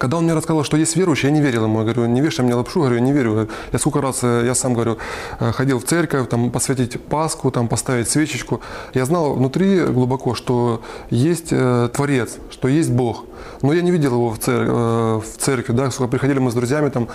когда 0.02 0.16
он 0.16 0.24
мне 0.24 0.34
рассказал, 0.34 0.64
что 0.64 0.76
есть 0.76 0.96
верующие, 0.96 1.30
я 1.30 1.38
не 1.38 1.40
верил 1.40 1.62
ему. 1.62 1.78
Я 1.78 1.84
говорю, 1.84 2.06
не 2.06 2.20
вешай 2.20 2.44
мне 2.44 2.56
лапшу, 2.56 2.80
говорю, 2.80 2.98
не 2.98 3.12
верю. 3.12 3.48
Я 3.72 3.78
сколько 3.78 4.00
раз, 4.00 4.24
э, 4.24 4.42
я 4.44 4.54
сам 4.54 4.74
говорю, 4.74 4.98
э, 5.38 5.52
ходил 5.52 5.78
в 5.78 5.84
церковь, 5.84 6.28
там, 6.28 6.50
посвятить 6.50 7.00
Пасху, 7.00 7.52
там, 7.52 7.68
поставить 7.68 8.08
свечечку. 8.08 8.60
Я 8.94 9.04
знал 9.04 9.34
внутри 9.34 9.84
глубоко, 9.84 10.34
что 10.34 10.80
есть 11.10 11.52
э, 11.52 11.88
Творец, 11.92 12.38
что 12.50 12.66
есть 12.66 12.90
Бог. 12.90 13.26
Но 13.62 13.72
я 13.72 13.82
не 13.82 13.92
видел 13.92 14.14
его 14.14 14.30
в, 14.30 14.38
цер... 14.38 14.66
э, 14.68 15.20
в 15.20 15.38
церкви. 15.38 15.72
Да? 15.72 15.88
Сколько 15.92 16.10
приходили 16.10 16.40
мы 16.40 16.50
с 16.50 16.54
друзьями, 16.54 16.90
там, 16.90 17.06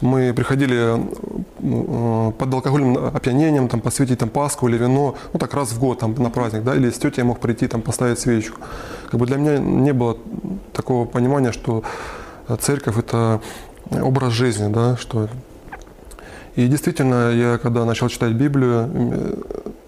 мы 0.00 0.32
приходили 0.32 0.96
э, 1.58 2.32
под 2.38 2.54
алкогольным 2.54 2.96
опьянением, 3.14 3.68
там, 3.68 3.80
посвятить 3.82 4.18
там, 4.18 4.30
Пасху 4.30 4.66
или 4.68 4.78
вино, 4.78 5.14
ну 5.34 5.38
так 5.38 5.52
раз 5.52 5.72
в 5.72 5.78
год 5.78 5.98
там, 5.98 6.14
на 6.14 6.30
праздник, 6.30 6.62
да? 6.62 6.74
или 6.74 6.88
с 6.88 6.94
тетей 6.94 7.18
я 7.18 7.24
мог 7.24 7.38
прийти 7.38 7.68
там, 7.68 7.82
поставить 7.82 8.18
свечку. 8.18 8.60
Как 9.10 9.20
бы 9.20 9.26
для 9.26 9.36
меня 9.36 9.58
не 9.58 9.92
было 9.92 10.16
такого 10.72 11.04
понимания, 11.04 11.52
что 11.52 11.82
церковь– 12.56 12.96
это 12.98 13.40
образ 13.90 14.32
жизни, 14.32 14.72
да, 14.72 14.96
что 14.96 15.28
и 16.56 16.66
действительно, 16.66 17.30
я 17.30 17.58
когда 17.58 17.84
начал 17.84 18.08
читать 18.08 18.32
Библию, 18.32 19.38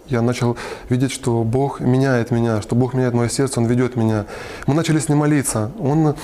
я 0.06 0.22
начал 0.22 0.56
видеть, 0.88 1.12
что 1.12 1.42
Бог 1.42 1.80
меняет 1.80 2.30
меня, 2.30 2.62
что 2.62 2.74
Бог 2.74 2.94
меняет 2.94 3.14
мое 3.14 3.28
сердце, 3.28 3.60
Он 3.60 3.66
ведет 3.66 3.96
меня. 3.96 4.26
Мы 4.66 4.74
начали 4.74 4.98
с 4.98 5.08
ним 5.08 5.18
молиться. 5.18 5.72
Он 5.78 6.14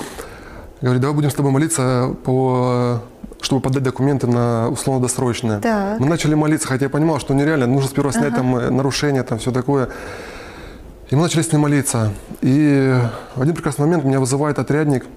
говорит, 0.81 1.01
давай 1.01 1.15
будем 1.15 1.29
с 1.29 1.33
тобой 1.33 1.51
молиться 1.51 2.15
по 2.23 3.01
чтобы 3.41 3.61
подать 3.61 3.83
документы 3.83 4.27
на 4.27 4.67
условно-досрочное. 4.67 5.61
Так. 5.61 5.97
Мы 6.01 6.07
начали 6.07 6.35
молиться, 6.35 6.67
хотя 6.67 6.85
я 6.85 6.89
понимал, 6.89 7.19
что 7.19 7.33
нереально, 7.33 7.67
нужно 7.67 7.89
сперва 7.89 8.11
снять 8.11 8.33
ага. 8.33 8.35
там 8.35 8.55
э, 8.57 8.69
нарушения, 8.69 9.23
там 9.23 9.39
все 9.39 9.53
такое. 9.53 9.87
И 11.09 11.15
мы 11.15 11.21
начали 11.21 11.41
с 11.41 11.49
ним 11.53 11.61
молиться. 11.61 12.11
И 12.41 12.99
в 13.35 13.41
один 13.41 13.55
прекрасный 13.55 13.85
момент 13.85 14.03
меня 14.03 14.19
вызывает 14.19 14.59
отрядник– 14.59 15.05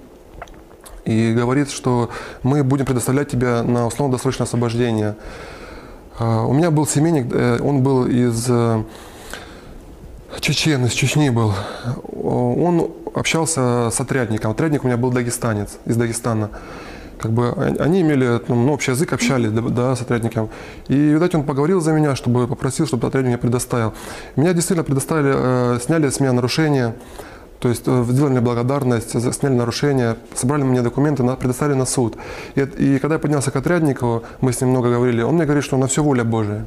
и 1.05 1.33
говорит, 1.33 1.71
что 1.71 2.11
мы 2.43 2.63
будем 2.63 2.87
предоставлять 2.87 3.31
тебя 3.31 3.63
на 3.63 3.87
условно-досрочное 3.87 4.47
освобождение. 4.47 5.17
А, 6.19 6.43
у 6.43 6.53
меня 6.53 6.71
был 6.71 6.87
семейник, 6.87 7.27
э, 7.33 7.59
он 7.61 7.83
был 7.83 8.07
из 8.07 8.47
э, 8.49 8.85
Чечен, 10.41 10.85
из 10.87 10.93
Чечни 10.93 11.31
был. 11.31 11.55
Он 12.13 12.91
общался 13.15 13.91
с 13.91 14.01
отрядником. 14.01 14.51
Отрядник 14.51 14.85
у 14.85 14.87
меня 14.87 14.97
был 14.97 15.11
дагестанец, 15.11 15.79
из 15.85 15.97
Дагестана. 15.97 16.51
Как 17.19 17.31
бы 17.31 17.53
они 17.79 18.01
имели 18.01 18.41
ну, 18.49 18.73
общий 18.73 18.91
язык, 18.91 19.13
общались 19.13 19.51
да, 19.53 19.95
с 19.95 20.01
отрядником. 20.01 20.49
И, 20.89 20.95
видать, 20.95 21.35
он 21.35 21.45
поговорил 21.45 21.81
за 21.81 21.93
меня, 21.93 22.17
чтобы 22.17 22.49
попросил, 22.49 22.87
чтобы 22.87 23.07
отрядник 23.07 23.29
меня 23.29 23.39
предоставил. 23.39 23.95
Меня 24.35 24.53
действительно 24.53 24.83
предоставили, 24.83 25.33
э, 25.35 25.79
сняли 25.81 26.09
с 26.09 26.19
меня 26.19 26.33
нарушение. 26.33 26.95
То 27.63 27.69
есть 27.69 27.85
э, 27.87 28.05
сделали 28.09 28.41
благодарность, 28.41 29.11
сняли 29.11 29.55
нарушения, 29.55 30.17
собрали 30.35 30.65
мне 30.65 30.83
документы, 30.83 31.23
предоставили 31.37 31.77
на 31.77 31.87
суд. 31.87 32.17
И, 32.57 32.61
и 32.61 32.99
когда 32.99 33.15
я 33.15 33.19
поднялся 33.21 33.53
к 33.53 33.57
отряднику, 33.57 34.25
мы 34.41 34.53
с 34.53 34.61
ним 34.61 34.71
много 34.71 34.91
говорили, 34.91 35.23
он 35.23 35.37
мне 35.37 35.45
говорит, 35.45 35.63
что 35.63 35.77
на 35.77 35.87
все 35.87 36.03
воля 36.03 36.25
Божия. 36.25 36.67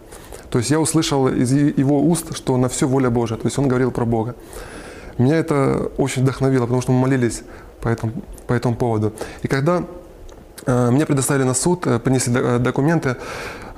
То 0.50 0.60
есть 0.60 0.72
я 0.72 0.80
услышал 0.80 1.28
из 1.28 1.52
его 1.52 2.02
уст, 2.02 2.34
что 2.34 2.56
на 2.56 2.70
все 2.70 2.88
воля 2.88 3.10
Божия. 3.10 3.38
То 3.38 3.46
есть 3.46 3.60
он 3.60 3.68
говорил 3.68 3.92
про 3.92 4.06
Бога. 4.06 4.36
Меня 5.18 5.36
это 5.36 5.92
очень 5.98 6.22
вдохновило, 6.22 6.64
потому 6.64 6.82
что 6.82 6.94
мы 6.94 7.02
молились 7.02 7.44
по 7.82 7.90
этому, 7.90 8.14
по 8.48 8.54
этому 8.54 8.76
поводу. 8.76 9.12
И 9.44 9.50
когда 9.50 9.84
э, 10.66 10.92
мне 10.92 11.06
предоставили 11.06 11.44
на 11.44 11.56
суд, 11.56 11.86
э, 11.88 12.00
принесли 12.00 12.34
э, 12.38 12.60
документы, 12.60 13.18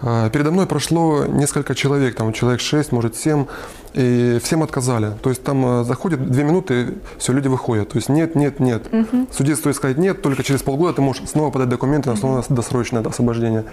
э, 0.04 0.30
передо 0.32 0.52
мной 0.52 0.68
прошло 0.68 1.26
несколько 1.26 1.74
человек, 1.74 2.16
там 2.16 2.32
человек 2.32 2.62
6, 2.62 2.92
может 2.92 3.16
7, 3.16 3.48
и 3.98 4.40
всем 4.44 4.62
отказали. 4.62 5.14
То 5.24 5.30
есть 5.30 5.44
там 5.44 5.82
э, 5.82 5.84
заходит 5.84 6.30
две 6.30 6.44
минуты, 6.44 6.96
все, 7.18 7.34
люди 7.34 7.48
выходят. 7.48 7.90
То 7.90 7.98
есть 7.98 8.10
нет, 8.10 8.36
нет, 8.36 8.60
нет. 8.60 8.84
Угу. 8.94 9.28
Судье 9.32 9.56
стоит 9.56 9.76
сказать 9.76 9.98
нет, 9.98 10.22
только 10.22 10.44
через 10.44 10.62
полгода 10.62 10.94
ты 10.94 11.02
можешь 11.02 11.28
снова 11.28 11.50
подать 11.50 11.70
документы 11.70 12.12
на 12.12 12.16
снова 12.16 12.44
досрочное 12.48 13.02
освобождение. 13.02 13.66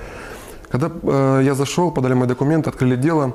Когда 0.70 0.90
э, 1.02 1.42
я 1.44 1.54
зашел, 1.54 1.90
подали 1.90 2.14
мои 2.14 2.26
документы, 2.26 2.70
открыли 2.70 2.96
дело, 2.96 3.34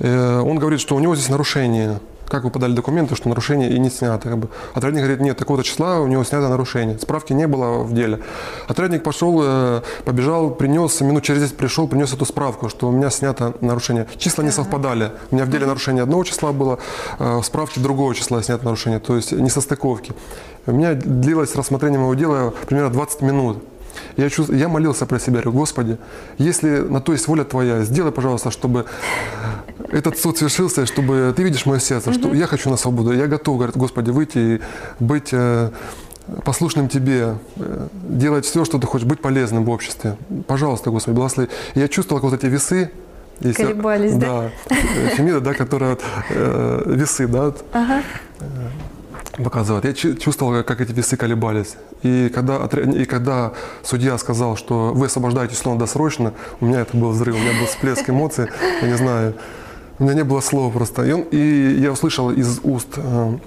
э, 0.00 0.40
он 0.40 0.58
говорит, 0.58 0.80
что 0.80 0.96
у 0.96 1.00
него 1.00 1.16
здесь 1.16 1.30
нарушение 1.30 1.98
как 2.28 2.44
вы 2.44 2.50
подали 2.50 2.72
документы, 2.72 3.14
что 3.16 3.28
нарушение 3.28 3.70
и 3.70 3.78
не 3.78 3.90
снято. 3.90 4.28
Как 4.28 4.38
бы. 4.38 4.48
Отрядник 4.74 5.00
говорит, 5.00 5.20
нет, 5.20 5.36
такого-то 5.36 5.64
числа 5.64 6.00
у 6.00 6.06
него 6.06 6.24
снято 6.24 6.48
нарушение. 6.48 6.98
Справки 6.98 7.32
не 7.32 7.46
было 7.46 7.82
в 7.82 7.92
деле. 7.94 8.20
Отрядник 8.66 9.02
пошел, 9.02 9.40
э, 9.42 9.82
побежал, 10.04 10.50
принес, 10.50 11.00
минут 11.00 11.22
через 11.22 11.42
10 11.42 11.56
пришел, 11.56 11.88
принес 11.88 12.12
эту 12.12 12.24
справку, 12.24 12.68
что 12.68 12.88
у 12.88 12.92
меня 12.92 13.10
снято 13.10 13.54
нарушение. 13.60 14.06
Числа 14.16 14.42
не 14.42 14.50
совпадали. 14.50 15.12
У 15.30 15.34
меня 15.34 15.44
в 15.44 15.50
деле 15.50 15.66
нарушение 15.66 16.02
одного 16.02 16.24
числа 16.24 16.52
было, 16.52 16.78
э, 17.18 17.38
в 17.38 17.44
справке 17.44 17.80
другого 17.80 18.14
числа 18.14 18.42
снято 18.42 18.64
нарушение, 18.64 19.00
то 19.00 19.16
есть 19.16 19.32
не 19.32 19.50
состыковки. 19.50 20.12
У 20.66 20.72
меня 20.72 20.94
длилось 20.94 21.54
рассмотрение 21.54 21.98
моего 21.98 22.14
дела 22.14 22.52
примерно 22.66 22.90
20 22.90 23.22
минут. 23.22 23.58
Я, 24.16 24.30
чувств... 24.30 24.52
я 24.52 24.68
молился 24.68 25.06
про 25.06 25.18
себя, 25.18 25.34
говорю, 25.34 25.52
Господи, 25.52 25.98
если 26.38 26.78
на 26.78 27.00
то 27.00 27.12
есть 27.12 27.28
воля 27.28 27.44
Твоя, 27.44 27.82
сделай, 27.84 28.12
пожалуйста, 28.12 28.50
чтобы 28.50 28.86
этот 29.90 30.18
суд 30.18 30.38
свершился, 30.38 30.86
чтобы 30.86 31.32
ты 31.36 31.42
видишь 31.42 31.66
мое 31.66 31.78
сердце, 31.78 32.12
что 32.12 32.34
я 32.34 32.46
хочу 32.46 32.70
на 32.70 32.76
свободу, 32.76 33.12
я 33.12 33.26
готов, 33.26 33.56
говорит, 33.56 33.76
Господи, 33.76 34.10
выйти 34.10 34.38
и 34.38 34.60
быть 35.00 35.28
э, 35.32 35.70
послушным 36.44 36.88
Тебе, 36.88 37.36
э, 37.56 37.86
делать 38.08 38.44
все, 38.44 38.64
что 38.64 38.78
Ты 38.78 38.86
хочешь, 38.86 39.06
быть 39.06 39.20
полезным 39.20 39.64
в 39.64 39.70
обществе. 39.70 40.16
Пожалуйста, 40.46 40.90
Господи, 40.90 41.16
благослови. 41.16 41.48
Я 41.74 41.88
чувствовал 41.88 42.22
вот 42.22 42.34
эти 42.34 42.46
весы, 42.46 42.90
если, 43.40 43.62
Колебались, 43.62 44.14
да? 44.14 44.50
Да, 44.68 44.76
Фемида, 45.16 45.40
да, 45.40 45.54
которая 45.54 45.96
э, 46.30 46.82
весы, 46.86 47.28
да, 47.28 47.54
ага 47.72 48.02
показывает. 49.42 49.84
Я 49.84 49.94
чувствовал, 49.94 50.62
как 50.64 50.80
эти 50.80 50.92
весы 50.92 51.16
колебались. 51.16 51.76
И 52.02 52.30
когда, 52.34 52.66
и 52.66 53.04
когда 53.04 53.52
судья 53.82 54.18
сказал, 54.18 54.56
что 54.56 54.92
вы 54.94 55.06
освобождаетесь 55.06 55.58
словно 55.58 55.80
досрочно, 55.80 56.32
у 56.60 56.66
меня 56.66 56.80
это 56.80 56.96
был 56.96 57.10
взрыв, 57.10 57.36
у 57.36 57.38
меня 57.38 57.58
был 57.58 57.66
всплеск 57.66 58.08
эмоций, 58.10 58.48
я 58.82 58.88
не 58.88 58.96
знаю, 58.96 59.34
у 59.98 60.04
меня 60.04 60.14
не 60.14 60.24
было 60.24 60.40
слова 60.40 60.70
просто. 60.70 61.04
И, 61.04 61.12
он, 61.12 61.22
и 61.30 61.78
я 61.80 61.92
услышал 61.92 62.30
из 62.30 62.60
уст 62.62 62.88
э, 62.96 63.38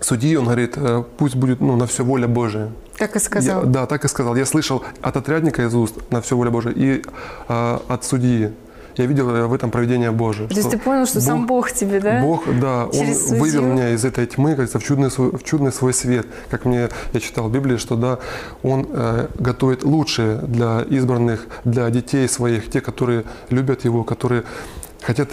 судьи, 0.00 0.36
он 0.36 0.44
говорит, 0.44 0.74
э, 0.76 1.04
пусть 1.18 1.34
будет 1.34 1.60
ну, 1.60 1.76
на 1.76 1.86
все 1.86 2.04
воля 2.04 2.28
Божия. 2.28 2.70
Так 2.96 3.16
и 3.16 3.18
сказал. 3.18 3.62
Я, 3.62 3.66
да, 3.66 3.86
так 3.86 4.04
и 4.04 4.08
сказал. 4.08 4.36
Я 4.36 4.46
слышал 4.46 4.84
от 5.00 5.16
отрядника 5.16 5.62
из 5.62 5.74
уст 5.74 5.94
на 6.10 6.20
все 6.20 6.36
воля 6.36 6.50
Божия 6.50 6.72
и 6.72 7.02
э, 7.48 7.78
от 7.88 8.04
судьи 8.04 8.52
я 8.96 9.06
видел 9.06 9.26
в 9.48 9.52
этом 9.52 9.70
проведение 9.70 10.10
Божие. 10.10 10.48
То 10.48 10.56
есть 10.56 10.70
ты 10.70 10.78
понял, 10.78 11.06
что 11.06 11.18
Бог, 11.18 11.24
сам 11.24 11.46
Бог 11.46 11.72
тебе, 11.72 12.00
да? 12.00 12.20
Бог, 12.22 12.44
да, 12.60 12.88
Через 12.92 13.30
Он 13.30 13.38
вывел 13.38 13.62
меня 13.62 13.90
из 13.90 14.04
этой 14.04 14.26
тьмы, 14.26 14.54
как 14.54 14.72
в 14.72 14.82
чудный, 14.82 15.10
свой, 15.10 15.30
в 15.30 15.42
чудный 15.42 15.72
свой 15.72 15.92
свет. 15.92 16.26
Как 16.50 16.64
мне, 16.64 16.88
я 17.12 17.20
читал 17.20 17.48
в 17.48 17.52
Библии, 17.52 17.76
что 17.76 17.96
да, 17.96 18.18
Он 18.62 18.86
э, 18.90 19.28
готовит 19.38 19.84
лучшее 19.84 20.38
для 20.38 20.82
избранных, 20.82 21.46
для 21.64 21.90
детей 21.90 22.28
своих, 22.28 22.70
те, 22.70 22.80
которые 22.80 23.24
любят 23.50 23.84
Его, 23.84 24.04
которые 24.04 24.44
хотят 25.02 25.30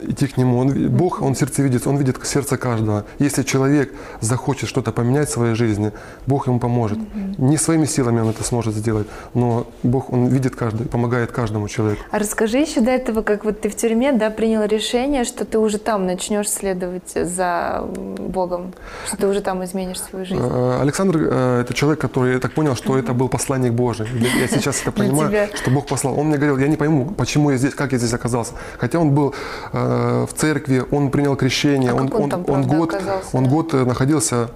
идти 0.00 0.26
к 0.26 0.36
Нему. 0.36 0.58
Он, 0.58 0.88
Бог, 0.88 1.22
Он 1.22 1.34
сердце 1.34 1.62
видит, 1.62 1.86
Он 1.86 1.96
видит 1.96 2.16
сердце 2.24 2.56
каждого. 2.56 3.04
Если 3.18 3.42
человек 3.42 3.92
захочет 4.20 4.68
что-то 4.68 4.92
поменять 4.92 5.28
в 5.28 5.32
своей 5.32 5.54
жизни, 5.54 5.92
Бог 6.26 6.46
ему 6.46 6.58
поможет. 6.58 6.98
Не 7.38 7.56
своими 7.56 7.86
силами 7.86 8.20
он 8.20 8.30
это 8.30 8.44
сможет 8.44 8.74
сделать, 8.74 9.06
но 9.34 9.66
Бог, 9.82 10.12
Он 10.12 10.28
видит 10.28 10.56
каждый, 10.56 10.86
помогает 10.86 11.32
каждому 11.32 11.68
человеку. 11.68 12.02
А 12.10 12.18
расскажи 12.18 12.58
еще 12.58 12.80
до 12.80 12.90
этого, 12.90 13.22
как 13.22 13.44
вот 13.44 13.60
ты 13.60 13.68
в 13.68 13.76
тюрьме, 13.76 14.12
да, 14.12 14.30
принял 14.30 14.64
решение, 14.64 15.24
что 15.24 15.44
ты 15.44 15.58
уже 15.58 15.78
там 15.78 16.06
начнешь 16.06 16.48
следовать 16.48 17.12
за 17.14 17.84
Богом, 18.18 18.72
что 19.06 19.16
ты 19.16 19.26
уже 19.26 19.40
там 19.40 19.64
изменишь 19.64 20.00
свою 20.00 20.24
жизнь. 20.24 20.40
Э, 20.42 20.80
Александр 20.80 21.18
э, 21.18 21.60
это 21.62 21.74
человек, 21.74 22.00
который, 22.00 22.34
я 22.34 22.38
так 22.38 22.52
понял, 22.52 22.74
что 22.76 22.98
это 22.98 23.12
был 23.12 23.28
посланник 23.28 23.72
Божий. 23.72 24.06
Я 24.40 24.48
сейчас 24.48 24.82
это 24.82 24.92
понимаю, 25.00 25.48
что 25.54 25.70
Бог 25.70 25.86
послал. 25.86 26.18
Он 26.18 26.26
мне 26.26 26.36
говорил, 26.36 26.58
я 26.58 26.68
не 26.68 26.76
пойму, 26.76 27.06
почему 27.06 27.50
я 27.50 27.56
здесь, 27.56 27.74
как 27.74 27.92
я 27.92 27.98
здесь 27.98 28.14
оказался. 28.14 28.52
Хотя 28.86 28.98
он 29.00 29.10
был 29.10 29.34
э, 29.72 30.26
в 30.30 30.32
церкви, 30.34 30.84
он 30.92 31.10
принял 31.10 31.34
крещение, 31.36 31.90
А 31.90 31.94
он, 31.94 32.10
он 32.12 32.30
там, 32.30 32.44
правда, 32.44 32.76
год, 32.76 32.94
оказался, 32.94 33.36
он 33.36 33.48
год 33.48 33.74
э, 33.74 33.84
находился 33.84 34.48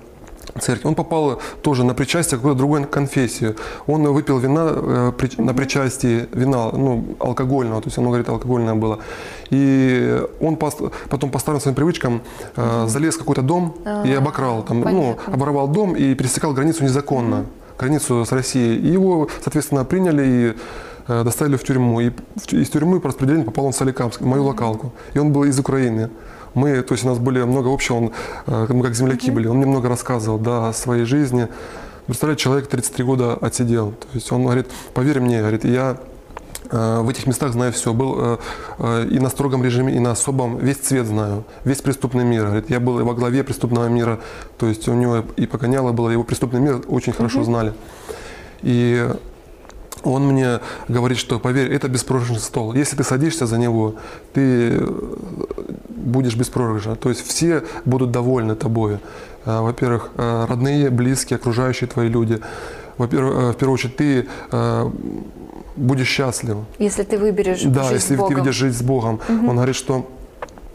в 0.54 0.60
церкви. 0.60 0.88
Он 0.88 0.94
попал 0.94 1.40
тоже 1.62 1.84
на 1.84 1.94
причастие 1.94 2.38
к 2.38 2.42
какой-то 2.42 2.58
другой 2.58 2.84
конфессии. 2.84 3.54
Он 3.86 4.02
выпил 4.12 4.38
вина 4.38 4.70
э, 4.72 5.12
при- 5.18 5.40
на 5.42 5.52
причастии, 5.54 6.26
вина, 6.32 6.70
ну, 6.72 7.04
алкогольного, 7.18 7.80
то 7.82 7.88
есть 7.88 7.98
оно, 7.98 8.08
говорит, 8.08 8.28
алкогольное 8.28 8.74
было. 8.74 8.98
И 9.50 10.22
он 10.40 10.54
пос- 10.54 10.92
потом 11.08 11.30
по 11.30 11.38
старым 11.38 11.60
своим 11.60 11.74
привычкам 11.74 12.20
э, 12.56 12.86
залез 12.88 13.14
в 13.16 13.18
какой-то 13.18 13.42
дом 13.42 13.74
и 14.06 14.12
обокрал, 14.14 14.62
там, 14.62 14.78
ну, 14.78 14.84
понятно. 14.84 15.34
оборовал 15.34 15.68
дом 15.68 15.94
и 15.96 16.14
пересекал 16.14 16.52
границу 16.52 16.84
незаконно, 16.84 17.44
границу 17.78 18.24
с 18.24 18.32
Россией. 18.32 18.76
И 18.78 18.92
его, 18.92 19.28
соответственно, 19.42 19.84
приняли 19.84 20.24
и 20.26 20.54
доставили 21.08 21.56
в 21.56 21.64
тюрьму. 21.64 22.00
И 22.00 22.12
из 22.50 22.70
тюрьмы 22.70 23.00
по 23.00 23.08
распределению 23.08 23.46
попал 23.46 23.66
он 23.66 23.72
в 23.72 23.76
Соликамск, 23.76 24.20
в 24.20 24.26
мою 24.26 24.44
локалку. 24.44 24.92
И 25.14 25.18
он 25.18 25.32
был 25.32 25.44
из 25.44 25.58
Украины. 25.58 26.10
Мы, 26.54 26.82
то 26.82 26.94
есть 26.94 27.04
у 27.04 27.08
нас 27.08 27.18
были 27.18 27.42
много 27.42 27.72
общего, 27.72 27.96
он, 27.96 28.12
э, 28.46 28.66
мы 28.70 28.84
как 28.84 28.94
земляки 28.94 29.30
были. 29.30 29.46
Он 29.46 29.56
мне 29.56 29.66
много 29.66 29.88
рассказывал 29.88 30.38
да, 30.38 30.68
о 30.68 30.72
своей 30.72 31.04
жизни. 31.04 31.48
Представляете, 32.06 32.42
человек 32.42 32.66
33 32.66 33.04
года 33.04 33.34
отсидел. 33.34 33.92
То 33.92 34.08
есть 34.14 34.32
он 34.32 34.42
говорит, 34.42 34.66
поверь 34.94 35.20
мне, 35.20 35.40
говорит, 35.40 35.64
я 35.64 35.96
э, 36.70 37.00
в 37.00 37.08
этих 37.08 37.26
местах 37.28 37.52
знаю 37.52 37.72
все. 37.72 37.92
Был 37.92 38.16
э, 38.18 38.38
э, 38.78 39.06
и 39.12 39.20
на 39.20 39.28
строгом 39.28 39.62
режиме, 39.62 39.94
и 39.94 40.00
на 40.00 40.10
особом. 40.10 40.58
Весь 40.58 40.78
цвет 40.78 41.06
знаю. 41.06 41.44
Весь 41.64 41.80
преступный 41.82 42.24
мир. 42.24 42.46
Говорит, 42.46 42.68
я 42.68 42.80
был 42.80 43.04
во 43.04 43.14
главе 43.14 43.44
преступного 43.44 43.86
мира. 43.86 44.18
То 44.58 44.66
есть 44.66 44.88
у 44.88 44.94
него 44.94 45.24
и 45.36 45.46
погоняло 45.46 45.92
было, 45.92 46.10
его 46.10 46.24
преступный 46.24 46.60
мир 46.60 46.82
очень 46.88 47.12
хорошо 47.12 47.44
знали. 47.44 47.74
И 48.62 49.08
он 50.04 50.26
мне 50.26 50.60
говорит, 50.88 51.18
что 51.18 51.38
поверь, 51.38 51.72
это 51.72 51.88
беспроигрышный 51.88 52.38
стол. 52.38 52.74
Если 52.74 52.96
ты 52.96 53.04
садишься 53.04 53.46
за 53.46 53.58
него, 53.58 53.94
ты 54.32 54.78
э, 54.78 54.88
будешь 55.88 56.36
без 56.36 56.48
проигрыша. 56.48 56.94
То 56.96 57.08
есть 57.08 57.26
все 57.26 57.62
будут 57.84 58.10
довольны 58.10 58.54
тобой. 58.54 58.98
Э, 59.44 59.60
Во-первых, 59.60 60.10
э, 60.16 60.46
родные, 60.48 60.90
близкие, 60.90 61.36
окружающие 61.36 61.88
твои 61.88 62.08
люди. 62.08 62.40
Во-первых, 62.98 63.54
в 63.54 63.58
первую 63.58 63.74
очередь, 63.74 63.96
ты 63.96 64.26
будешь 65.76 66.08
счастлив. 66.08 66.58
Если 66.78 67.02
ты 67.02 67.16
выберешь 67.16 67.62
Да, 67.62 67.84
жизнь 67.84 67.94
если 67.94 68.14
с 68.14 68.18
Богом. 68.18 68.34
ты 68.34 68.40
видишь 68.40 68.54
жизнь 68.56 68.78
с 68.78 68.82
Богом. 68.82 69.20
Он 69.28 69.56
говорит, 69.56 69.74
что 69.76 70.06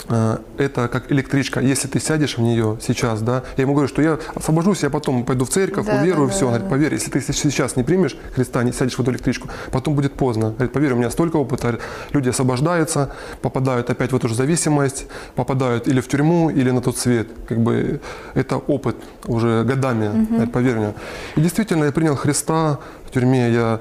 это 0.08 0.88
как 0.88 1.12
электричка. 1.12 1.60
Если 1.60 1.88
ты 1.88 2.00
сядешь 2.00 2.38
в 2.38 2.42
нее 2.42 2.78
сейчас, 2.82 3.22
да, 3.22 3.44
я 3.58 3.64
ему 3.64 3.74
говорю, 3.74 3.88
что 3.88 4.02
я 4.02 4.20
освобожусь, 4.36 4.84
я 4.84 4.90
потом 4.90 5.24
пойду 5.26 5.46
в 5.46 5.50
церковь, 5.50 5.86
Да, 5.86 6.02
уверую, 6.02 6.28
да, 6.28 6.34
все. 6.34 6.42
да, 6.42 6.46
Он 6.48 6.52
говорит, 6.54 6.70
поверь, 6.70 6.94
если 6.94 7.10
ты 7.12 7.22
сейчас 7.22 7.76
не 7.76 7.84
примешь 7.84 8.16
Христа, 8.34 8.64
не 8.64 8.72
сядешь 8.72 8.96
в 8.98 9.00
эту 9.02 9.12
электричку, 9.12 9.50
потом 9.72 9.96
будет 9.96 10.14
поздно. 10.14 10.52
Говорит, 10.52 10.74
поверь, 10.74 10.94
у 10.94 10.96
меня 10.98 11.10
столько 11.10 11.38
опыта. 11.38 11.80
Люди 12.12 12.30
освобождаются, 12.30 13.12
попадают 13.42 13.90
опять 13.90 14.12
в 14.12 14.16
эту 14.16 14.28
же 14.28 14.36
зависимость, 14.36 15.08
попадают 15.36 15.88
или 15.88 16.02
в 16.02 16.08
тюрьму, 16.08 16.50
или 16.50 16.72
на 16.72 16.82
тот 16.82 16.98
свет. 16.98 17.28
Как 17.48 17.60
бы 17.60 18.00
это 18.34 18.58
опыт 18.58 18.96
уже 19.26 19.64
годами, 19.64 20.28
говорит, 20.30 20.52
поверь 20.52 20.76
мне. 20.76 20.94
И 21.36 21.42
действительно, 21.42 21.86
я 21.86 21.92
принял 21.92 22.16
Христа 22.16 22.80
в 23.08 23.12
тюрьме, 23.12 23.52
я 23.52 23.80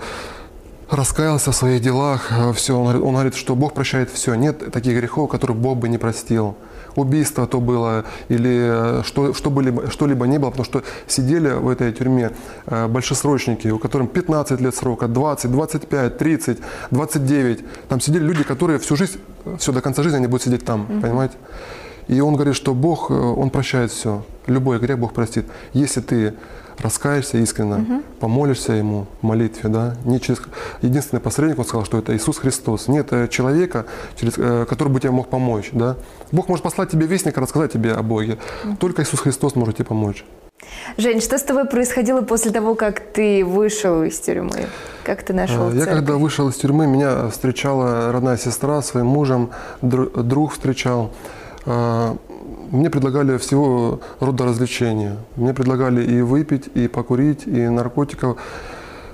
раскаялся 0.90 1.51
в 1.53 1.57
своих 1.57 1.81
делах, 1.83 2.31
все. 2.55 2.77
Он, 2.77 2.83
говорит- 2.85 3.03
он 3.03 3.12
говорит, 3.14 3.35
что 3.35 3.55
Бог 3.55 3.73
прощает 3.75 4.11
все. 4.11 4.35
Нет 4.35 4.73
таких 4.73 4.97
грехов, 4.97 5.31
которые 5.31 5.57
Бог 5.57 5.79
бы 5.79 5.88
не 5.88 5.99
простил. 5.99 6.55
Убийство 6.97 7.47
то 7.49 7.61
было, 7.61 8.05
или 8.29 9.01
э, 9.01 9.03
что, 9.05 9.35
что 9.35 9.51
были, 9.51 9.90
что-либо 9.90 10.27
не 10.29 10.38
было, 10.38 10.51
потому 10.51 10.64
что 10.64 10.85
сидели 11.09 11.49
в 11.51 11.68
этой 11.68 11.92
тюрьме 11.92 12.31
э, 12.66 12.87
большесрочники, 12.87 13.66
у 13.66 13.81
которых 13.81 14.12
15 14.12 14.61
лет 14.61 14.77
срока, 14.77 15.09
20, 15.09 15.51
25, 15.51 16.18
30, 16.18 16.59
29. 16.92 17.64
Там 17.88 18.01
сидели 18.01 18.23
люди, 18.23 18.44
которые 18.44 18.79
всю 18.79 18.94
жизнь, 18.94 19.18
все, 19.59 19.73
до 19.73 19.81
конца 19.81 20.05
жизни 20.05 20.18
они 20.18 20.27
будут 20.29 20.42
сидеть 20.42 20.64
там, 20.64 20.87
понимаете? 21.03 21.35
И 22.08 22.20
он 22.20 22.34
говорит, 22.34 22.54
что 22.54 22.74
Бог, 22.74 23.10
э, 23.10 23.14
Он 23.14 23.50
прощает 23.50 23.90
все. 23.90 24.22
Любой 24.46 24.78
грех 24.78 24.98
Бог 24.98 25.12
простит. 25.12 25.46
Если 25.72 26.00
ты 26.00 26.34
раскаешься 26.78 27.38
искренне, 27.38 28.02
помолишься 28.20 28.72
Ему 28.72 29.06
в 29.22 29.24
молитве, 29.26 29.68
да, 29.70 29.94
не 30.04 30.20
через... 30.20 30.42
Единственный 30.82 31.20
посредник, 31.20 31.58
он 31.58 31.64
сказал, 31.64 31.84
что 31.86 31.98
это 31.98 32.14
Иисус 32.16 32.38
Христос. 32.38 32.88
Нет 32.88 33.12
э, 33.12 33.28
человека, 33.28 33.86
через, 34.16 34.34
э, 34.36 34.66
который 34.68 34.88
бы 34.88 35.00
тебе 35.00 35.12
мог 35.12 35.28
помочь, 35.28 35.70
да. 35.72 35.96
Бог 36.32 36.48
может 36.48 36.62
послать 36.64 36.90
тебе 36.90 37.06
вестника, 37.06 37.40
рассказать 37.40 37.72
тебе 37.72 37.92
о 37.92 38.02
Боге. 38.02 38.38
Только 38.80 39.02
Иисус 39.02 39.20
Христос 39.20 39.54
может 39.54 39.76
тебе 39.76 39.86
помочь. 39.86 40.24
Жень, 40.96 41.20
что 41.20 41.38
с 41.38 41.42
тобой 41.42 41.64
происходило 41.66 42.22
после 42.22 42.50
того, 42.50 42.74
как 42.74 43.00
ты 43.00 43.44
вышел 43.44 44.02
из 44.02 44.18
тюрьмы? 44.18 44.66
Как 45.04 45.22
ты 45.22 45.32
нашел 45.32 45.68
Э, 45.70 45.74
Я 45.74 45.80
церковь? 45.84 45.94
когда 45.94 46.14
вышел 46.16 46.48
из 46.48 46.56
тюрьмы, 46.56 46.86
меня 46.86 47.28
встречала 47.28 48.10
родная 48.12 48.36
сестра 48.36 48.82
своим 48.82 49.06
мужем, 49.06 49.50
дру- 49.82 50.22
друг 50.22 50.52
встречал. 50.52 51.10
Э, 51.66 52.16
Мне 52.70 52.90
предлагали 52.90 53.37
всего 53.38 54.00
рода 54.20 54.44
развлечения. 54.44 55.16
Мне 55.37 55.55
предлагали 55.55 56.05
и 56.05 56.22
выпить, 56.22 56.68
и 56.74 56.88
покурить, 56.88 57.46
и 57.46 57.68
наркотиков. 57.68 58.37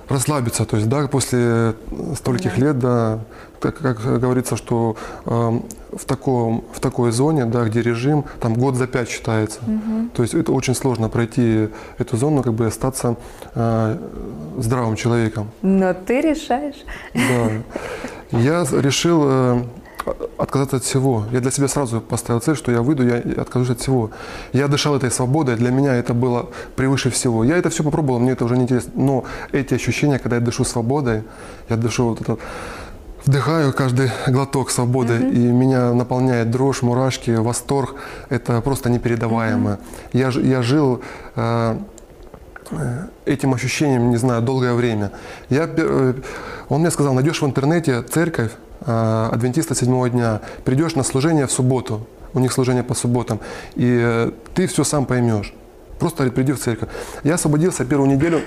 Расслабиться, 0.08 0.64
то 0.64 0.76
есть, 0.76 0.88
да, 0.88 1.06
после 1.06 1.74
стольких 2.16 2.58
лет, 2.58 2.80
да, 2.80 3.20
как, 3.60 3.78
как 3.78 4.00
говорится, 4.20 4.56
что 4.56 4.96
э, 5.24 5.60
в, 5.92 6.04
таком, 6.04 6.64
в 6.72 6.80
такой 6.80 7.12
зоне, 7.12 7.44
да, 7.44 7.64
где 7.64 7.80
режим, 7.80 8.24
там 8.40 8.54
год 8.54 8.74
за 8.74 8.88
пять 8.88 9.08
считается. 9.08 9.60
То 10.14 10.22
есть 10.22 10.34
это 10.34 10.50
очень 10.50 10.74
сложно 10.74 11.08
пройти 11.08 11.68
эту 11.98 12.16
зону, 12.16 12.42
как 12.42 12.54
бы 12.54 12.66
остаться 12.66 13.16
э, 13.54 13.98
здравым 14.58 14.96
человеком. 14.96 15.50
Но 15.62 15.94
ты 15.94 16.20
решаешь. 16.20 16.84
Да. 17.14 18.38
Я 18.38 18.66
решил 18.80 19.22
э, 19.24 19.62
отказаться 20.38 20.76
от 20.76 20.84
всего. 20.84 21.24
Я 21.32 21.40
для 21.40 21.50
себя 21.50 21.68
сразу 21.68 22.00
поставил 22.00 22.40
цель, 22.40 22.56
что 22.56 22.72
я 22.72 22.82
выйду, 22.82 23.06
я 23.06 23.22
откажусь 23.40 23.70
от 23.70 23.80
всего. 23.80 24.10
Я 24.52 24.68
дышал 24.68 24.94
этой 24.96 25.10
свободой, 25.10 25.56
для 25.56 25.70
меня 25.70 25.94
это 25.94 26.14
было 26.14 26.48
превыше 26.76 27.10
всего. 27.10 27.44
Я 27.44 27.56
это 27.56 27.68
все 27.70 27.82
попробовал, 27.82 28.20
мне 28.20 28.32
это 28.32 28.44
уже 28.44 28.56
не 28.56 28.62
интересно. 28.62 28.92
Но 28.94 29.24
эти 29.52 29.74
ощущения, 29.74 30.18
когда 30.18 30.36
я 30.36 30.42
дышу 30.42 30.64
свободой, 30.64 31.22
я 31.68 31.76
дышу 31.76 32.08
вот 32.08 32.20
это, 32.20 32.36
вдыхаю 33.26 33.72
каждый 33.72 34.10
глоток 34.28 34.70
свободы, 34.70 35.16
и 35.16 35.38
меня 35.38 35.92
наполняет 35.92 36.50
дрожь, 36.50 36.82
мурашки, 36.82 37.30
восторг. 37.32 37.94
Это 38.30 38.60
просто 38.60 38.88
непередаваемо. 38.90 39.78
Я, 40.12 40.30
ж- 40.30 40.40
я 40.40 40.62
жил 40.62 41.02
э, 41.36 41.76
этим 43.26 43.52
ощущением, 43.54 44.10
не 44.10 44.16
знаю, 44.16 44.42
долгое 44.42 44.72
время. 44.74 45.10
Я, 45.50 45.68
э, 45.76 46.14
он 46.68 46.80
мне 46.80 46.90
сказал, 46.90 47.14
найдешь 47.14 47.42
в 47.42 47.46
интернете 47.46 48.02
церковь 48.02 48.52
адвентиста 48.86 49.74
седьмого 49.74 50.08
дня, 50.08 50.40
придешь 50.64 50.94
на 50.94 51.02
служение 51.02 51.46
в 51.46 51.52
субботу, 51.52 52.06
у 52.34 52.40
них 52.40 52.52
служение 52.52 52.82
по 52.82 52.94
субботам, 52.94 53.40
и 53.74 54.00
э, 54.02 54.30
ты 54.54 54.66
все 54.66 54.84
сам 54.84 55.06
поймешь. 55.06 55.52
Просто 55.98 56.30
приди 56.30 56.52
в 56.52 56.58
церковь. 56.58 56.88
Я 57.24 57.34
освободился 57.34 57.84
первую 57.84 58.10
неделю. 58.10 58.40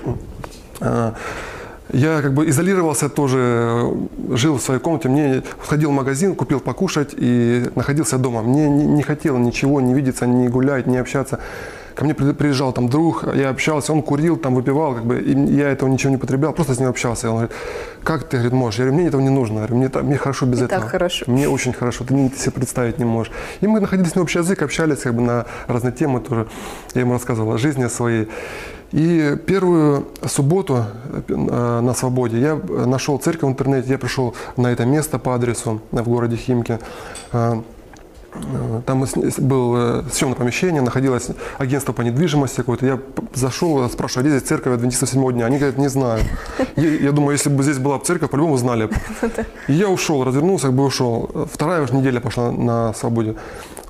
э, 0.80 1.12
я 1.92 2.22
как 2.22 2.32
бы 2.32 2.48
изолировался 2.48 3.08
тоже, 3.08 3.38
э, 3.38 4.36
жил 4.36 4.56
в 4.56 4.62
своей 4.62 4.80
комнате, 4.80 5.08
мне 5.08 5.42
входил 5.58 5.90
в 5.90 5.92
магазин, 5.92 6.34
купил 6.34 6.60
покушать 6.60 7.14
и 7.16 7.70
находился 7.74 8.18
дома. 8.18 8.42
Мне 8.42 8.68
не, 8.68 8.86
не 8.86 9.02
хотело 9.02 9.38
ничего, 9.38 9.80
не 9.80 9.94
видеться, 9.94 10.26
не 10.26 10.48
гулять, 10.48 10.86
не 10.86 10.96
общаться. 10.96 11.40
Ко 11.94 12.04
мне 12.04 12.14
при- 12.14 12.32
приезжал 12.32 12.72
там 12.72 12.88
друг, 12.88 13.24
я 13.34 13.50
общался, 13.50 13.92
он 13.92 14.02
курил, 14.02 14.36
там 14.36 14.54
выпивал, 14.54 14.94
как 14.94 15.04
бы, 15.04 15.18
и 15.20 15.54
я 15.54 15.68
этого 15.70 15.88
ничего 15.88 16.10
не 16.10 16.16
потреблял, 16.16 16.52
просто 16.52 16.74
с 16.74 16.80
ним 16.80 16.88
общался. 16.88 17.26
И 17.26 17.30
он 17.30 17.36
говорит, 17.36 17.52
как 18.02 18.24
ты, 18.24 18.36
говорит, 18.36 18.52
можешь? 18.52 18.78
Я 18.80 18.84
говорю, 18.86 18.98
мне 18.98 19.08
этого 19.08 19.20
не 19.20 19.30
нужно, 19.30 19.60
Я 19.60 19.66
говорю, 19.66 19.76
мне, 19.76 20.02
мне 20.02 20.16
хорошо 20.16 20.46
без 20.46 20.60
И 20.60 20.64
этого. 20.64 20.80
так 20.82 20.90
хорошо. 20.90 21.24
Мне 21.28 21.48
очень 21.48 21.72
хорошо, 21.72 22.04
ты 22.04 22.28
ты 22.28 22.38
себе 22.38 22.52
представить 22.52 22.98
не 22.98 23.04
можешь. 23.04 23.32
И 23.60 23.66
мы 23.66 23.80
находились 23.80 24.14
на 24.16 24.22
общий 24.22 24.38
язык, 24.38 24.62
общались 24.62 25.00
как 25.00 25.14
бы 25.14 25.22
на 25.22 25.46
разные 25.68 25.92
темы 25.92 26.20
тоже. 26.20 26.46
Я 26.94 27.02
ему 27.02 27.12
рассказывал 27.12 27.52
о 27.52 27.58
жизни 27.58 27.86
своей. 27.88 28.28
И 28.92 29.36
первую 29.46 30.06
субботу 30.26 30.84
э, 31.28 31.34
на 31.80 31.94
свободе 31.94 32.38
я 32.38 32.50
э, 32.68 32.86
нашел 32.86 33.18
церковь 33.18 33.48
в 33.48 33.52
интернете, 33.52 33.90
я 33.90 33.98
пришел 33.98 34.34
на 34.56 34.68
это 34.68 34.84
место 34.84 35.18
по 35.18 35.34
адресу 35.34 35.80
э, 35.92 36.02
в 36.02 36.08
городе 36.08 36.36
Химки. 36.36 36.78
Э, 38.34 38.40
Э, 38.44 38.80
Там 38.86 39.04
было 39.38 40.04
съемное 40.12 40.36
помещение, 40.36 40.82
находилось 40.82 41.28
агентство 41.58 41.92
по 41.92 42.02
недвижимости 42.02 42.56
какое-то. 42.56 42.86
Я 42.86 42.98
зашел, 43.34 43.88
спрашиваю, 43.88 44.20
а 44.20 44.28
где 44.28 44.36
здесь 44.38 44.48
церковь 44.48 44.74
адвентистов 44.74 45.08
седьмого 45.08 45.32
дня? 45.32 45.46
Они 45.46 45.58
говорят, 45.58 45.78
не 45.78 45.88
знаю. 45.88 46.22
Я, 46.76 46.88
я 46.88 47.12
думаю, 47.12 47.32
если 47.32 47.48
бы 47.50 47.62
здесь 47.62 47.78
была 47.78 47.98
бы 47.98 48.04
церковь, 48.04 48.30
по-любому 48.30 48.56
знали 48.56 48.86
бы. 48.86 48.94
И 49.68 49.72
я 49.72 49.88
ушел, 49.88 50.24
развернулся, 50.24 50.66
как 50.66 50.76
бы 50.76 50.84
ушел. 50.84 51.30
Вторая 51.52 51.82
уж 51.82 51.90
неделя 51.92 52.20
пошла 52.20 52.50
на 52.50 52.92
свободе. 52.94 53.34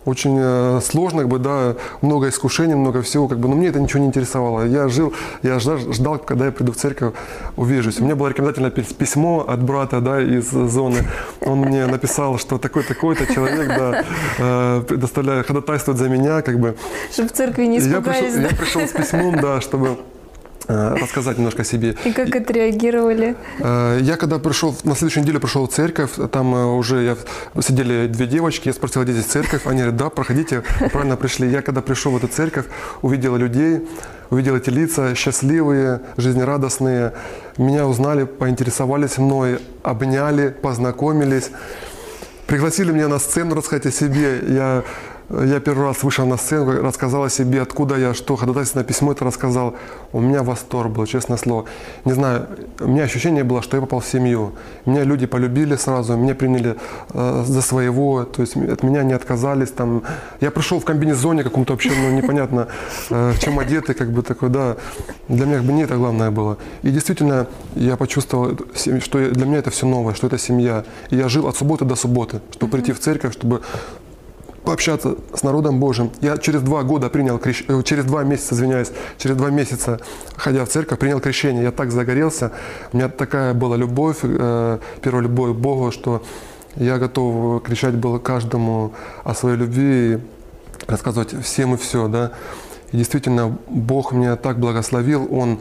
Очень 0.04 0.36
э, 0.38 0.80
сложно, 0.82 1.20
как 1.20 1.28
бы, 1.28 1.38
да, 1.38 1.76
много 2.02 2.28
искушений, 2.28 2.74
много 2.74 3.00
всего, 3.02 3.26
как 3.28 3.38
бы, 3.38 3.48
но 3.48 3.54
мне 3.56 3.68
это 3.68 3.80
ничего 3.80 4.00
не 4.00 4.06
интересовало. 4.08 4.66
Я 4.66 4.88
жил, 4.88 5.14
я 5.42 5.58
ждал, 5.58 5.78
ждал, 5.78 6.18
когда 6.18 6.46
я 6.46 6.52
приду 6.52 6.72
в 6.72 6.76
церковь, 6.76 7.14
увижусь. 7.56 8.00
У 8.00 8.04
меня 8.04 8.14
было 8.14 8.28
рекомендательное 8.28 8.70
пис- 8.70 8.94
письмо 8.94 9.44
от 9.48 9.62
брата, 9.62 10.00
да, 10.00 10.20
из 10.20 10.50
зоны. 10.50 10.98
Он 11.40 11.58
мне 11.60 11.86
написал, 11.86 12.38
что 12.38 12.58
такой-такой-то 12.58 13.32
человек, 13.32 13.68
да, 13.68 14.04
э, 14.38 14.82
предоставляет, 14.86 15.46
ходатайствует 15.46 15.98
за 15.98 16.08
меня, 16.08 16.42
как 16.42 16.58
бы. 16.58 16.76
Чтобы 17.12 17.28
в 17.28 17.32
церкви 17.32 17.64
не 17.64 17.78
И 17.78 17.80
я 17.80 17.86
испугались, 17.98 18.18
пришел, 18.18 18.36
да? 18.36 18.42
я 18.42 18.56
пришел 18.56 18.80
с 18.82 18.90
письмом, 18.90 19.36
да, 19.40 19.60
чтобы 19.60 19.98
рассказать 20.68 21.38
немножко 21.38 21.62
о 21.62 21.64
себе. 21.64 21.96
И 22.04 22.12
как 22.12 22.34
отреагировали? 22.34 23.36
Э, 23.58 23.98
Я 24.00 24.16
когда 24.16 24.38
пришел, 24.38 24.74
на 24.84 24.94
следующую 24.94 25.22
неделю 25.24 25.40
пришел 25.40 25.66
в 25.66 25.72
церковь, 25.72 26.12
там 26.32 26.54
э, 26.54 26.64
уже 26.64 27.02
я, 27.04 27.16
сидели 27.62 28.06
две 28.06 28.26
девочки, 28.26 28.68
я 28.68 28.74
спросил, 28.74 29.02
где 29.02 29.12
здесь 29.12 29.26
церковь, 29.26 29.66
они 29.66 29.78
говорят, 29.78 29.96
да, 29.96 30.10
проходите, 30.10 30.62
правильно 30.92 31.16
пришли. 31.16 31.50
Я 31.50 31.62
когда 31.62 31.82
пришел 31.82 32.12
в 32.12 32.16
эту 32.16 32.28
церковь, 32.28 32.66
увидел 33.02 33.36
людей, 33.36 33.86
увидел 34.30 34.56
эти 34.56 34.70
лица 34.70 35.14
счастливые, 35.14 36.00
жизнерадостные, 36.16 37.12
меня 37.58 37.86
узнали, 37.86 38.24
поинтересовались 38.24 39.18
мной, 39.18 39.58
обняли, 39.82 40.48
познакомились, 40.48 41.50
пригласили 42.46 42.92
меня 42.92 43.08
на 43.08 43.18
сцену 43.18 43.54
рассказать 43.54 43.86
о 43.86 43.90
себе. 43.90 44.40
Я 44.48 44.84
я 45.30 45.60
первый 45.60 45.86
раз 45.86 46.02
вышел 46.02 46.26
на 46.26 46.36
сцену, 46.36 46.82
рассказал 46.82 47.24
о 47.24 47.30
себе, 47.30 47.62
откуда 47.62 47.96
я, 47.96 48.12
что, 48.12 48.36
ходатайственное 48.36 48.84
письмо 48.84 49.12
это 49.12 49.24
рассказал. 49.24 49.74
У 50.12 50.20
меня 50.20 50.42
восторг 50.42 50.92
был, 50.92 51.06
честное 51.06 51.38
слово. 51.38 51.64
Не 52.04 52.12
знаю, 52.12 52.46
у 52.80 52.88
меня 52.88 53.04
ощущение 53.04 53.42
было, 53.42 53.62
что 53.62 53.76
я 53.76 53.80
попал 53.80 54.00
в 54.00 54.06
семью. 54.06 54.52
Меня 54.84 55.04
люди 55.04 55.26
полюбили 55.26 55.76
сразу, 55.76 56.16
меня 56.16 56.34
приняли 56.34 56.76
э, 57.14 57.44
за 57.46 57.62
своего, 57.62 58.24
то 58.24 58.42
есть 58.42 58.56
от 58.56 58.82
меня 58.82 59.02
не 59.02 59.14
отказались. 59.14 59.70
Там. 59.70 60.02
Я 60.40 60.50
пришел 60.50 60.78
в 60.78 60.84
комбинезоне 60.84 61.42
каком-то 61.42 61.72
вообще, 61.72 61.90
ну, 61.90 62.10
непонятно, 62.10 62.68
э, 63.10 63.32
в 63.32 63.38
чем 63.40 63.58
одетый, 63.58 63.94
как 63.94 64.10
бы 64.10 64.22
такой, 64.22 64.50
да. 64.50 64.76
Для 65.28 65.46
меня 65.46 65.56
как 65.56 65.64
бы 65.64 65.72
не 65.72 65.84
это 65.84 65.96
главное 65.96 66.30
было. 66.30 66.58
И 66.82 66.90
действительно, 66.90 67.46
я 67.74 67.96
почувствовал, 67.96 68.58
что 68.74 69.30
для 69.30 69.46
меня 69.46 69.58
это 69.58 69.70
все 69.70 69.86
новое, 69.86 70.12
что 70.12 70.26
это 70.26 70.38
семья. 70.38 70.84
И 71.10 71.16
я 71.16 71.28
жил 71.28 71.46
от 71.46 71.56
субботы 71.56 71.86
до 71.86 71.96
субботы, 71.96 72.40
чтобы 72.52 72.72
прийти 72.72 72.92
в 72.92 73.00
церковь, 73.00 73.32
чтобы 73.32 73.62
пообщаться 74.64 75.16
с 75.34 75.42
народом 75.42 75.78
Божьим. 75.78 76.10
Я 76.20 76.38
через 76.38 76.62
два 76.62 76.82
года 76.82 77.08
принял 77.10 77.36
крещ- 77.36 77.64
э, 77.68 77.82
через 77.82 78.04
два 78.04 78.24
месяца, 78.24 78.54
извиняюсь, 78.54 78.90
через 79.18 79.36
два 79.36 79.50
месяца, 79.50 80.00
ходя 80.36 80.64
в 80.64 80.68
церковь, 80.68 80.98
принял 80.98 81.20
крещение. 81.20 81.62
Я 81.64 81.70
так 81.70 81.90
загорелся, 81.92 82.52
у 82.92 82.96
меня 82.96 83.08
такая 83.08 83.54
была 83.54 83.76
любовь, 83.76 84.18
э, 84.22 84.78
первая 85.02 85.22
любовь 85.22 85.52
к 85.52 85.58
Богу, 85.58 85.90
что 85.92 86.22
я 86.76 86.98
готов 86.98 87.62
кричать 87.62 87.94
было 87.94 88.18
каждому 88.18 88.94
о 89.22 89.34
своей 89.34 89.56
любви 89.56 90.14
и 90.14 90.18
рассказывать 90.88 91.34
всем 91.44 91.74
и 91.74 91.76
все, 91.76 92.08
да. 92.08 92.32
И 92.92 92.96
действительно, 92.96 93.56
Бог 93.68 94.12
меня 94.12 94.36
так 94.36 94.58
благословил, 94.58 95.28
Он 95.30 95.60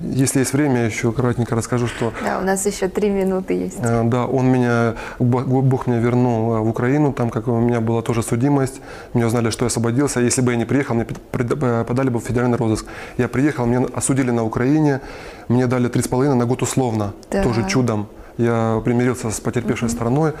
если 0.00 0.40
есть 0.40 0.52
время, 0.52 0.80
я 0.80 0.86
еще 0.86 1.12
кратенько 1.12 1.54
расскажу, 1.54 1.86
что 1.86 2.12
Да, 2.24 2.38
у 2.40 2.44
нас 2.44 2.66
еще 2.66 2.88
три 2.88 3.10
минуты 3.10 3.54
есть. 3.54 3.78
Э, 3.80 4.02
Да, 4.04 4.26
он 4.26 4.50
меня, 4.50 4.94
Бог 5.18 5.86
меня 5.86 5.98
вернул 5.98 6.54
э, 6.54 6.60
в 6.60 6.68
Украину, 6.68 7.12
там 7.12 7.30
как 7.30 7.48
у 7.48 7.58
меня 7.58 7.80
была 7.80 8.02
тоже 8.02 8.22
судимость, 8.22 8.80
меня 9.14 9.26
узнали, 9.26 9.50
что 9.50 9.64
я 9.64 9.68
освободился. 9.68 10.20
Если 10.20 10.40
бы 10.42 10.52
я 10.52 10.58
не 10.58 10.64
приехал, 10.64 10.94
мне 10.94 11.06
э, 11.32 11.84
подали 11.84 12.10
бы 12.10 12.18
в 12.18 12.24
федеральный 12.24 12.58
розыск. 12.58 12.86
Я 13.18 13.28
приехал, 13.28 13.66
меня 13.66 13.86
осудили 13.94 14.30
на 14.30 14.44
Украине, 14.44 15.00
мне 15.48 15.66
дали 15.66 15.88
три 15.88 16.02
с 16.02 16.08
половиной 16.08 16.36
на 16.36 16.44
год 16.46 16.62
условно, 16.62 17.12
Так. 17.30 17.44
тоже 17.44 17.68
чудом. 17.68 18.08
Я 18.36 18.80
примирился 18.84 19.30
с 19.30 19.40
потерпевшей 19.40 19.88
стороной. 19.88 20.32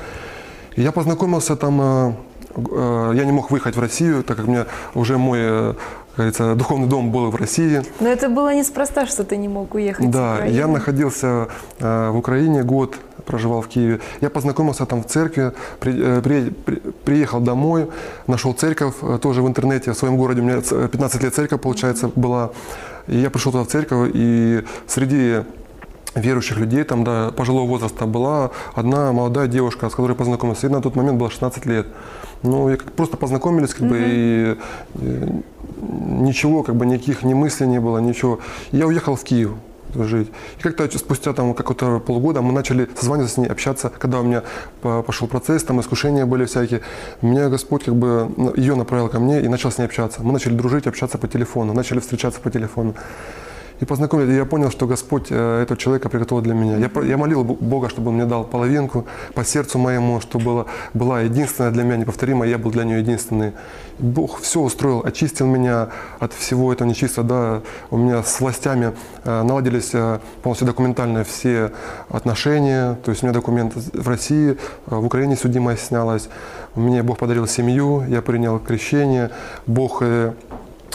И 0.76 0.82
я 0.82 0.92
познакомился 0.92 1.56
там, 1.56 2.16
я 2.56 3.24
не 3.24 3.32
мог 3.32 3.50
выехать 3.50 3.76
в 3.76 3.80
Россию, 3.80 4.22
так 4.22 4.36
как 4.36 4.46
у 4.46 4.50
меня 4.50 4.66
уже 4.94 5.18
мой, 5.18 5.74
говорится, 6.18 6.54
духовный 6.54 6.88
дом 6.88 7.10
был 7.10 7.30
в 7.30 7.36
России. 7.36 7.82
Но 8.00 8.08
это 8.08 8.28
было 8.28 8.54
неспроста, 8.54 9.06
что 9.06 9.24
ты 9.24 9.36
не 9.36 9.48
мог 9.48 9.74
уехать. 9.74 10.10
Да, 10.10 10.44
я 10.44 10.66
находился 10.66 11.48
э, 11.80 12.10
в 12.10 12.16
Украине 12.16 12.62
год, 12.64 12.96
проживал 13.24 13.60
в 13.62 13.68
Киеве. 13.68 14.00
Я 14.20 14.28
познакомился 14.30 14.84
там 14.86 15.02
в 15.02 15.06
церкви, 15.06 15.52
при- 15.80 16.18
э, 16.18 16.20
при- 16.22 16.50
при- 16.50 16.80
приехал 17.04 17.40
домой, 17.40 17.86
нашел 18.26 18.52
церковь 18.52 18.94
э, 19.02 19.18
тоже 19.22 19.42
в 19.42 19.46
интернете. 19.46 19.92
В 19.92 19.96
своем 19.96 20.16
городе 20.16 20.40
у 20.40 20.44
меня 20.44 20.60
ц- 20.60 20.88
15 20.88 21.22
лет 21.22 21.34
церковь, 21.34 21.60
получается, 21.60 22.10
была. 22.16 22.50
И 23.06 23.16
я 23.18 23.30
пришел 23.30 23.52
туда 23.52 23.64
в 23.64 23.68
церковь, 23.68 24.10
и 24.14 24.64
среди 24.86 25.42
верующих 26.14 26.58
людей, 26.58 26.84
там, 26.84 27.04
да, 27.04 27.30
пожилого 27.30 27.66
возраста, 27.68 28.06
была 28.06 28.50
одна 28.74 29.12
молодая 29.12 29.46
девушка, 29.46 29.88
с 29.88 29.94
которой 29.94 30.14
познакомился. 30.14 30.66
Ей 30.66 30.72
на 30.72 30.80
тот 30.80 30.96
момент 30.96 31.18
было 31.18 31.30
16 31.30 31.66
лет. 31.66 31.86
Ну, 32.42 32.70
и 32.70 32.76
как- 32.76 32.92
просто 32.92 33.16
познакомились, 33.16 33.74
как 33.74 33.88
бы, 33.88 33.98
и, 34.00 34.56
э, 34.94 35.28
ничего, 35.80 36.62
как 36.62 36.76
бы, 36.76 36.86
никаких 36.86 37.22
ни 37.22 37.34
мыслей 37.34 37.66
не 37.66 37.80
было, 37.80 37.98
ничего. 37.98 38.38
И 38.72 38.76
я 38.78 38.86
уехал 38.86 39.16
в 39.16 39.24
Киев 39.24 39.50
жить. 39.94 40.28
И 40.58 40.62
как-то 40.62 40.86
спустя 40.98 41.32
там 41.32 41.54
какое-то 41.54 41.98
полгода 41.98 42.42
мы 42.42 42.52
начали 42.52 42.88
созваниваться 42.94 43.34
с 43.34 43.38
ней, 43.38 43.46
общаться, 43.48 43.88
когда 43.98 44.20
у 44.20 44.22
меня 44.22 44.42
по- 44.82 45.02
пошел 45.02 45.26
процесс, 45.28 45.64
там 45.64 45.80
искушения 45.80 46.26
были 46.26 46.44
всякие. 46.44 46.82
Меня 47.22 47.48
Господь 47.48 47.84
как 47.84 47.94
бы 47.96 48.28
ее 48.56 48.74
направил 48.74 49.08
ко 49.08 49.18
мне 49.18 49.40
и 49.40 49.48
начал 49.48 49.70
с 49.70 49.78
ней 49.78 49.84
общаться. 49.86 50.22
Мы 50.22 50.32
начали 50.32 50.54
дружить, 50.54 50.86
общаться 50.86 51.16
по 51.18 51.26
телефону, 51.26 51.72
начали 51.72 52.00
встречаться 52.00 52.38
по 52.40 52.50
телефону. 52.50 52.94
И 53.80 53.84
познакомились, 53.84 54.32
и 54.32 54.36
я 54.36 54.44
понял, 54.44 54.70
что 54.70 54.86
Господь 54.86 55.28
э, 55.30 55.62
этого 55.62 55.78
человека 55.78 56.08
приготовил 56.08 56.42
для 56.42 56.54
меня. 56.54 56.76
Я, 56.78 57.02
я 57.02 57.16
молил 57.16 57.44
Бога, 57.44 57.88
чтобы 57.88 58.08
Он 58.08 58.16
мне 58.16 58.24
дал 58.24 58.44
половинку 58.44 59.06
по 59.34 59.44
сердцу 59.44 59.78
моему, 59.78 60.20
чтобы 60.20 60.44
была, 60.44 60.66
была 60.94 61.20
единственная 61.20 61.70
для 61.70 61.84
меня, 61.84 61.98
неповторимая, 61.98 62.48
я 62.48 62.58
был 62.58 62.72
для 62.72 62.82
нее 62.82 62.98
единственный. 62.98 63.52
Бог 64.00 64.40
все 64.40 64.60
устроил, 64.60 65.02
очистил 65.04 65.46
меня 65.46 65.90
от 66.18 66.32
всего 66.32 66.72
этого 66.72 66.88
нечистого. 66.88 67.26
Да, 67.26 67.62
у 67.90 67.96
меня 67.96 68.24
с 68.24 68.40
властями 68.40 68.94
э, 69.24 69.42
наладились 69.42 69.90
э, 69.92 70.18
полностью 70.42 70.66
документально 70.66 71.22
все 71.22 71.70
отношения. 72.08 72.98
То 73.04 73.12
есть 73.12 73.22
у 73.22 73.26
меня 73.26 73.34
документ 73.34 73.74
в 73.76 74.08
России, 74.08 74.58
в 74.86 75.06
Украине 75.06 75.36
судимая 75.36 75.76
снялась. 75.76 76.28
Мне 76.74 77.04
Бог 77.04 77.18
подарил 77.18 77.46
семью, 77.46 78.04
я 78.08 78.22
принял 78.22 78.58
крещение. 78.58 79.30
Бог 79.66 80.02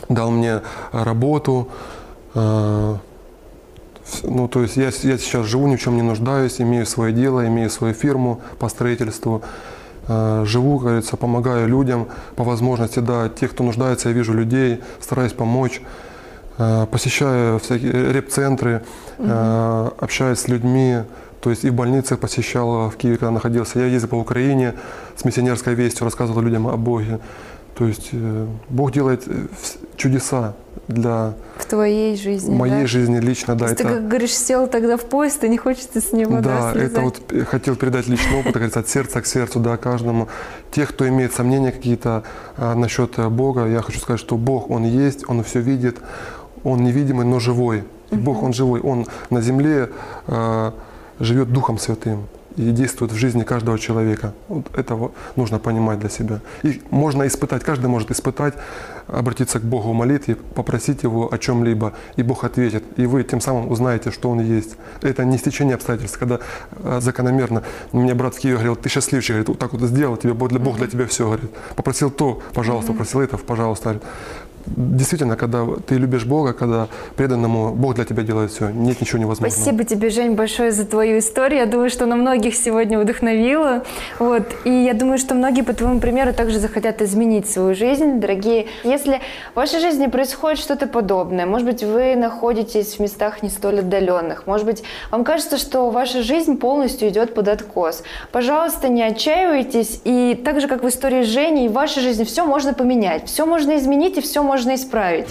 дал 0.10 0.32
мне 0.32 0.62
работу. 0.92 1.70
Э, 2.36 2.96
Ну, 4.24 4.48
то 4.48 4.62
есть 4.62 4.76
я, 4.78 4.86
я 4.86 5.18
сейчас 5.18 5.46
живу, 5.46 5.68
ни 5.68 5.76
в 5.76 5.80
чем 5.82 5.96
не 5.96 6.02
нуждаюсь, 6.02 6.60
имею 6.62 6.86
свое 6.86 7.14
дело, 7.14 7.48
имею 7.48 7.70
свою 7.70 7.94
фирму 7.94 8.42
по 8.60 8.70
строительству. 8.70 9.42
Э, 10.10 10.44
Живу, 10.46 10.78
как 10.78 10.88
говорится, 10.88 11.18
помогаю 11.18 11.68
людям 11.68 12.08
по 12.36 12.44
возможности, 12.44 13.00
да, 13.00 13.30
тех, 13.30 13.52
кто 13.52 13.64
нуждается, 13.64 14.10
я 14.10 14.16
вижу 14.16 14.34
людей, 14.34 14.82
стараюсь 15.00 15.34
помочь. 15.34 15.82
Э, 16.58 16.86
Посещаю 16.92 17.60
всякие 17.60 18.12
реп-центры, 18.14 18.82
э, 19.20 19.90
общаюсь 20.00 20.40
с 20.40 20.48
людьми, 20.50 21.04
то 21.42 21.50
есть 21.50 21.66
и 21.66 21.70
в 21.70 21.74
больнице 21.74 22.18
посещал 22.18 22.90
в 22.90 22.96
Киеве, 22.98 23.18
когда 23.18 23.32
находился. 23.32 23.80
Я 23.80 23.86
ездил 23.86 24.10
по 24.10 24.16
Украине 24.16 24.74
с 25.16 25.26
миссионерской 25.26 25.76
вестью, 25.76 26.06
рассказывал 26.06 26.42
людям 26.42 26.68
о 26.68 26.78
Боге. 26.78 27.20
То 27.76 27.86
есть 27.88 28.10
э, 28.12 28.48
Бог 28.70 28.92
делает 28.92 29.24
э, 29.28 29.48
чудеса 29.96 30.54
для 30.88 31.34
В 31.58 31.66
твоей 31.66 32.16
жизни, 32.16 32.54
моей 32.56 32.82
да? 32.82 32.88
жизни 32.88 33.20
лично, 33.20 33.56
да, 33.56 33.66
То 33.66 33.72
есть 33.72 33.78
ты, 33.78 33.84
это, 33.84 33.96
как 33.96 34.08
говоришь, 34.08 34.36
сел 34.36 34.68
тогда 34.68 34.98
в 34.98 35.06
поезд, 35.06 35.44
и 35.44 35.50
не 35.50 35.58
хочется 35.58 36.02
с 36.02 36.12
него, 36.12 36.40
да, 36.40 36.74
да, 36.74 36.80
это 36.80 37.02
вот 37.02 37.22
хотел 37.48 37.76
передать 37.76 38.08
личный 38.08 38.40
опыт, 38.40 38.54
говорится, 38.54 38.80
от 38.80 38.90
сердца 38.90 39.22
к 39.22 39.26
сердцу, 39.26 39.60
да, 39.60 39.78
каждому. 39.78 40.28
Тех, 40.72 40.90
кто 40.90 41.08
имеет 41.08 41.34
сомнения 41.34 41.72
какие-то 41.72 42.24
а, 42.58 42.76
насчет 42.76 43.18
э, 43.18 43.30
Бога, 43.30 43.68
я 43.68 43.82
хочу 43.82 44.00
сказать, 44.00 44.20
что 44.20 44.38
Бог, 44.38 44.70
Он 44.70 44.84
есть, 44.84 45.28
Он 45.28 45.44
все 45.44 45.60
видит, 45.60 45.98
Он 46.64 46.84
невидимый, 46.84 47.26
но 47.26 47.40
живой. 47.40 47.84
И 48.12 48.16
Бог, 48.16 48.44
Он 48.44 48.54
живой, 48.54 48.82
Он 48.82 49.08
на 49.30 49.42
земле 49.42 49.90
э, 50.28 50.72
живет 51.20 51.52
Духом 51.52 51.80
Святым 51.80 52.28
и 52.58 52.72
действует 52.72 53.12
в 53.12 53.16
жизни 53.16 53.44
каждого 53.44 53.80
человека. 53.80 54.34
Вот 54.48 54.68
это 54.78 54.96
вот 54.96 55.14
нужно 55.36 55.60
понимать 55.60 56.00
для 56.00 56.10
себя. 56.10 56.40
И 56.64 56.82
можно 56.90 57.26
испытать, 57.28 57.64
каждый 57.64 57.88
может 57.88 58.12
испытать, 58.12 58.54
обратиться 59.08 59.60
к 59.60 59.64
Богу 59.64 59.92
в 59.92 59.94
молитве, 59.94 60.36
попросить 60.36 61.04
Его 61.04 61.34
о 61.34 61.38
чем-либо, 61.38 61.94
и 62.16 62.24
Бог 62.24 62.44
ответит. 62.44 62.84
И 62.98 63.06
вы 63.06 63.24
тем 63.24 63.42
самым 63.42 63.72
узнаете, 63.72 64.12
что 64.12 64.30
Он 64.30 64.40
есть. 64.40 64.76
Это 65.02 65.26
не 65.26 65.38
стечение 65.38 65.76
обстоятельств, 65.76 66.18
когда 66.18 66.40
э, 66.72 67.00
закономерно. 67.02 67.64
Мне 67.92 68.14
брат 68.14 68.36
в 68.36 68.40
Киеве 68.40 68.56
говорил, 68.56 68.76
ты 68.76 68.90
счастливчик, 68.90 69.32
говорит, 69.32 69.50
вот 69.50 69.60
так 69.60 69.74
вот 69.74 69.82
сделал, 69.82 70.18
тебе 70.18 70.34
Бог 70.34 70.50
для, 70.50 70.60
Бог 70.60 70.78
для 70.78 70.88
тебя 70.88 71.06
все, 71.08 71.26
говорит. 71.26 71.52
Попросил 71.76 72.12
то, 72.12 72.42
пожалуйста, 72.54 72.92
попросил 72.92 73.22
это, 73.22 73.38
пожалуйста. 73.38 73.84
Говорит. 73.84 74.04
Действительно, 74.66 75.36
когда 75.36 75.66
ты 75.86 75.96
любишь 75.96 76.26
Бога, 76.26 76.54
когда 76.54 76.88
преданному 77.16 77.74
Бог 77.74 77.96
для 77.96 78.06
тебя 78.06 78.24
делает 78.24 78.52
все, 78.52 78.70
нет 78.70 79.02
ничего 79.02 79.20
невозможного. 79.20 79.62
Спасибо 79.62 79.84
тебе, 79.84 80.10
Жень, 80.10 80.34
большое 80.34 80.72
за 80.72 80.86
твою 80.86 81.20
историю. 81.20 81.62
Я 81.62 81.66
думаю, 81.66 81.90
что 81.90 82.06
она 82.06 82.16
многих 82.16 82.56
сегодня 82.56 83.00
вдохновила. 83.00 83.84
Вот. 84.20 84.44
И 84.66 84.72
я 84.72 84.94
думаю, 84.94 85.18
что 85.18 85.36
многие 85.36 85.62
по 85.62 85.74
твоему 85.74 86.00
примеру 86.00 86.34
также 86.34 86.60
захотят 86.60 87.02
изменить 87.02 87.50
свою 87.50 87.76
жизнь. 87.76 88.20
Дорогие, 88.20 88.68
если 88.84 89.20
в 89.54 89.58
вашей 89.58 89.80
жизни 89.80 90.08
происходит 90.08 90.60
что-то 90.60 90.88
подобное, 90.88 91.46
может 91.46 91.68
быть, 91.68 91.84
вы 91.84 92.16
находитесь 92.16 92.96
в 92.96 93.00
местах 93.00 93.44
не 93.44 93.50
столь 93.50 93.80
отдаленных, 93.80 94.48
может 94.48 94.66
быть, 94.66 94.84
вам 95.12 95.24
кажется, 95.24 95.58
что 95.58 95.90
ваша 95.90 96.24
жизнь 96.24 96.58
полностью 96.58 97.10
идет 97.10 97.34
под 97.34 97.48
откос, 97.48 98.04
пожалуйста, 98.32 98.90
не 98.90 99.04
отчаивайтесь. 99.04 100.02
И 100.04 100.42
так 100.44 100.62
же, 100.62 100.68
как 100.68 100.84
в 100.84 100.88
истории 100.88 101.24
Жени, 101.24 101.68
в 101.70 101.74
вашей 101.74 102.02
жизни 102.02 102.24
все 102.24 102.46
можно 102.46 102.74
поменять, 102.74 103.28
все 103.28 103.46
можно 103.46 103.78
изменить 103.78 104.18
и 104.18 104.22
все 104.22 104.44
можно 104.54 104.76
исправить. 104.76 105.26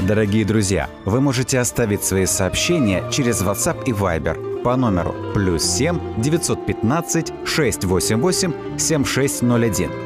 Дорогие 0.00 0.46
друзья, 0.46 0.88
вы 1.04 1.20
можете 1.20 1.58
оставить 1.58 2.04
свои 2.04 2.24
сообщения 2.24 3.04
через 3.10 3.42
WhatsApp 3.42 3.84
и 3.84 3.92
Viber 3.92 4.62
по 4.62 4.76
номеру 4.76 5.14
плюс 5.34 5.62
7 5.64 6.22
915 6.22 7.32
688 7.44 8.78
7601 8.78 10.05